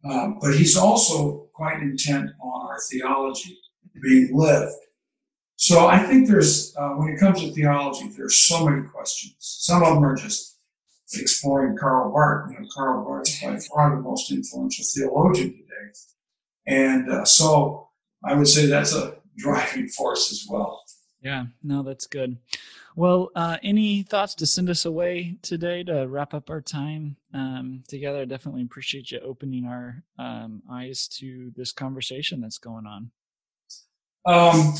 Uh, 0.08 0.30
but 0.42 0.56
he's 0.56 0.78
also 0.78 1.50
quite 1.54 1.82
intent 1.82 2.30
on 2.42 2.68
our 2.68 2.80
theology 2.90 3.58
being 4.02 4.30
lived. 4.34 4.74
So 5.56 5.88
I 5.88 5.98
think 5.98 6.28
there's, 6.28 6.76
uh, 6.78 6.90
when 6.90 7.10
it 7.10 7.20
comes 7.20 7.42
to 7.42 7.52
theology, 7.52 8.10
there's 8.16 8.38
so 8.38 8.68
many 8.68 8.88
questions. 8.88 9.36
Some 9.40 9.84
of 9.84 9.96
them 9.96 10.06
are 10.06 10.16
just 10.16 10.60
exploring 11.16 11.78
Karl 11.78 12.12
Barth. 12.12 12.52
You 12.52 12.60
know, 12.60 12.68
Karl 12.76 13.04
Barth 13.04 13.28
is 13.28 13.40
by 13.42 13.58
far 13.74 13.96
the 13.96 14.02
most 14.02 14.32
influential 14.32 14.86
theologian 14.94 15.52
today. 15.52 15.68
And 16.68 17.10
uh, 17.10 17.26
so 17.26 17.90
I 18.24 18.36
would 18.36 18.48
say 18.48 18.68
that's 18.68 18.94
a 18.94 19.16
driving 19.36 19.88
force 19.88 20.32
as 20.32 20.46
well. 20.50 20.84
Yeah, 21.22 21.46
no, 21.64 21.82
that's 21.82 22.06
good. 22.06 22.38
Well, 22.96 23.32
uh, 23.36 23.58
any 23.64 24.04
thoughts 24.04 24.36
to 24.36 24.46
send 24.46 24.70
us 24.70 24.86
away 24.86 25.38
today 25.42 25.84
to 25.84 26.08
wrap 26.08 26.34
up 26.34 26.50
our 26.50 26.62
time 26.62 27.18
um, 27.34 27.84
together? 27.88 28.22
I 28.22 28.26
definitely 28.26 28.62
appreciate 28.62 29.12
you 29.12 29.20
opening 29.20 29.66
our 29.66 30.04
um, 30.20 30.62
eyes 30.70 31.08
to 31.20 31.52
this 31.56 31.72
conversation 31.72 32.40
that's 32.40 32.60
going 32.60 32.86
on. 32.86 33.12
Um, 34.26 34.74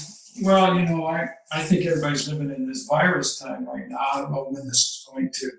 well, 0.44 0.78
you 0.78 0.86
know, 0.86 1.06
I, 1.06 1.30
I 1.52 1.64
think 1.64 1.86
everybody's 1.86 2.28
living 2.28 2.54
in 2.54 2.68
this 2.68 2.86
virus 2.86 3.40
time 3.40 3.66
right 3.66 3.88
now. 3.88 3.98
I 4.14 4.22
don't 4.22 4.32
know 4.32 4.48
when 4.50 4.68
this 4.68 4.78
is 4.78 5.08
going 5.12 5.32
to 5.34 5.52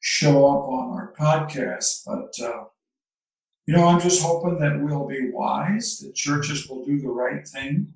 show 0.00 0.46
up 0.46 0.68
on 0.68 0.90
our 0.90 1.14
podcast, 1.18 2.02
but, 2.04 2.34
uh, 2.44 2.64
you 3.66 3.74
know, 3.74 3.86
I'm 3.86 4.00
just 4.00 4.22
hoping 4.22 4.58
that 4.58 4.78
we'll 4.82 5.06
be 5.06 5.30
wise, 5.32 5.98
that 5.98 6.14
churches 6.14 6.68
will 6.68 6.84
do 6.84 7.00
the 7.00 7.08
right 7.08 7.46
thing, 7.46 7.94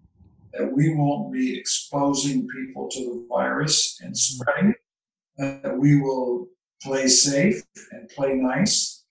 that 0.58 0.72
we 0.72 0.92
won't 0.92 1.32
be 1.32 1.56
exposing 1.56 2.48
people 2.48 2.88
to 2.88 2.98
the 2.98 3.26
virus 3.28 4.00
and 4.02 4.16
spreading 4.16 4.70
it, 4.70 5.62
that 5.62 5.78
we 5.78 6.00
will 6.00 6.48
play 6.82 7.06
safe 7.06 7.62
and 7.92 8.08
play 8.10 8.34
nice 8.34 9.04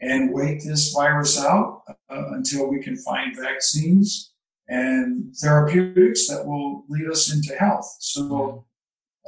and 0.00 0.32
wait 0.34 0.62
this 0.64 0.92
virus 0.92 1.42
out 1.42 1.82
uh, 1.88 2.32
until 2.32 2.68
we 2.68 2.80
can 2.80 2.96
find 2.96 3.36
vaccines 3.36 4.32
and 4.68 5.34
therapeutics 5.36 6.28
that 6.28 6.44
will 6.44 6.84
lead 6.88 7.08
us 7.08 7.32
into 7.32 7.54
health. 7.54 7.96
So, 8.00 8.66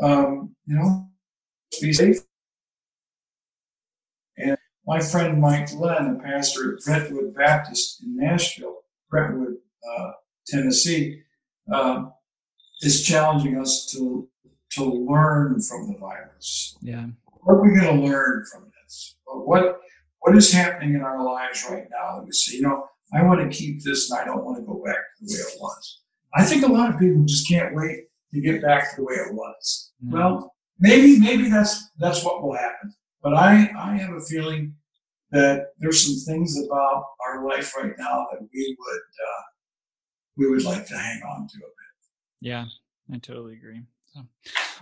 um, 0.02 0.54
you 0.66 0.76
know, 0.76 1.08
be 1.80 1.92
safe. 1.92 2.18
And 4.36 4.58
my 4.86 5.00
friend 5.00 5.40
Mike 5.40 5.70
Glenn, 5.70 6.16
a 6.16 6.22
pastor 6.22 6.74
at 6.74 6.84
Brentwood 6.84 7.34
Baptist 7.34 8.02
in 8.02 8.16
Nashville, 8.16 8.80
Brentwood, 9.08 9.56
uh, 9.88 10.10
Tennessee, 10.46 11.23
uh, 11.72 12.04
is 12.82 13.02
challenging 13.02 13.58
us 13.58 13.86
to 13.92 14.28
to 14.72 14.84
learn 14.84 15.60
from 15.62 15.92
the 15.92 15.98
virus. 15.98 16.76
Yeah. 16.80 17.06
What 17.42 17.54
are 17.54 17.62
we 17.62 17.78
going 17.78 18.00
to 18.00 18.06
learn 18.06 18.44
from 18.50 18.70
this? 18.82 19.16
What 19.26 19.78
what 20.20 20.36
is 20.36 20.52
happening 20.52 20.94
in 20.94 21.02
our 21.02 21.22
lives 21.22 21.64
right 21.70 21.86
now 21.90 22.16
that 22.16 22.24
we 22.24 22.32
see? 22.32 22.56
You 22.56 22.62
know, 22.62 22.88
I 23.12 23.22
want 23.22 23.40
to 23.40 23.56
keep 23.56 23.82
this 23.82 24.10
and 24.10 24.20
I 24.20 24.24
don't 24.24 24.44
want 24.44 24.58
to 24.58 24.64
go 24.64 24.82
back 24.84 24.96
to 24.96 25.24
the 25.24 25.34
way 25.34 25.40
it 25.40 25.60
was. 25.60 26.00
I 26.34 26.44
think 26.44 26.64
a 26.64 26.72
lot 26.72 26.92
of 26.92 26.98
people 26.98 27.24
just 27.24 27.48
can't 27.48 27.74
wait 27.74 28.06
to 28.32 28.40
get 28.40 28.62
back 28.62 28.90
to 28.90 28.96
the 28.96 29.04
way 29.04 29.14
it 29.14 29.34
was. 29.34 29.92
Mm. 30.04 30.12
Well, 30.12 30.54
maybe, 30.80 31.20
maybe 31.20 31.48
that's, 31.48 31.90
that's 31.98 32.24
what 32.24 32.42
will 32.42 32.56
happen. 32.56 32.92
But 33.22 33.34
I, 33.34 33.70
I 33.78 33.96
have 33.96 34.14
a 34.14 34.20
feeling 34.20 34.74
that 35.30 35.68
there's 35.78 36.04
some 36.04 36.34
things 36.34 36.58
about 36.58 37.04
our 37.26 37.46
life 37.46 37.74
right 37.76 37.92
now 37.98 38.26
that 38.32 38.40
we 38.40 38.76
would, 38.78 38.96
uh, 38.96 39.42
we 40.36 40.48
would 40.48 40.64
like 40.64 40.86
to 40.86 40.96
hang 40.96 41.22
on 41.22 41.48
to 41.48 41.56
a 41.58 41.60
bit. 41.60 41.68
Yeah, 42.40 42.66
I 43.12 43.18
totally 43.18 43.54
agree. 43.54 43.82
So, 44.14 44.20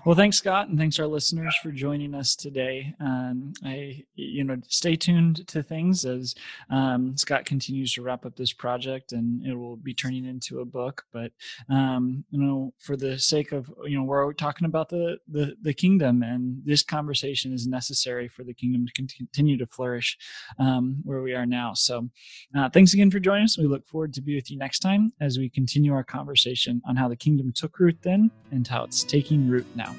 well, 0.04 0.14
thanks, 0.14 0.36
Scot, 0.36 0.68
and 0.68 0.78
thanks 0.78 0.98
our 0.98 1.06
listeners 1.06 1.56
for 1.62 1.70
joining 1.70 2.14
us 2.14 2.36
today. 2.36 2.94
Um, 3.00 3.54
I, 3.64 4.02
you 4.14 4.44
know, 4.44 4.58
stay 4.68 4.94
tuned 4.94 5.46
to 5.48 5.62
things 5.62 6.04
as 6.04 6.34
um, 6.68 7.16
Scot 7.16 7.46
continues 7.46 7.94
to 7.94 8.02
wrap 8.02 8.26
up 8.26 8.36
this 8.36 8.52
project, 8.52 9.12
and 9.12 9.46
it 9.46 9.54
will 9.54 9.76
be 9.76 9.94
turning 9.94 10.26
into 10.26 10.60
a 10.60 10.66
book. 10.66 11.04
But 11.14 11.32
um, 11.70 12.24
you 12.30 12.42
know, 12.42 12.74
for 12.78 12.94
the 12.94 13.18
sake 13.18 13.52
of 13.52 13.72
you 13.84 13.96
know, 13.96 14.04
we're 14.04 14.34
talking 14.34 14.66
about 14.66 14.90
the 14.90 15.16
the, 15.28 15.56
the 15.62 15.72
kingdom, 15.72 16.22
and 16.22 16.60
this 16.62 16.82
conversation 16.82 17.54
is 17.54 17.66
necessary 17.66 18.28
for 18.28 18.44
the 18.44 18.54
kingdom 18.54 18.86
to 18.86 18.92
continue 19.16 19.56
to 19.56 19.66
flourish 19.66 20.18
um, 20.58 20.98
where 21.04 21.22
we 21.22 21.32
are 21.32 21.46
now. 21.46 21.72
So, 21.72 22.10
uh, 22.54 22.68
thanks 22.68 22.92
again 22.92 23.10
for 23.10 23.20
joining 23.20 23.44
us. 23.44 23.56
We 23.56 23.66
look 23.66 23.88
forward 23.88 24.12
to 24.14 24.20
be 24.20 24.34
with 24.34 24.50
you 24.50 24.58
next 24.58 24.80
time 24.80 25.14
as 25.22 25.38
we 25.38 25.48
continue 25.48 25.94
our 25.94 26.04
conversation 26.04 26.82
on 26.86 26.96
how 26.96 27.08
the 27.08 27.16
kingdom 27.16 27.50
took 27.54 27.78
root 27.78 27.96
then 28.02 28.30
and 28.50 28.66
how 28.66 28.84
it's 28.84 29.04
taking 29.22 29.48
root 29.48 29.66
now. 29.76 29.94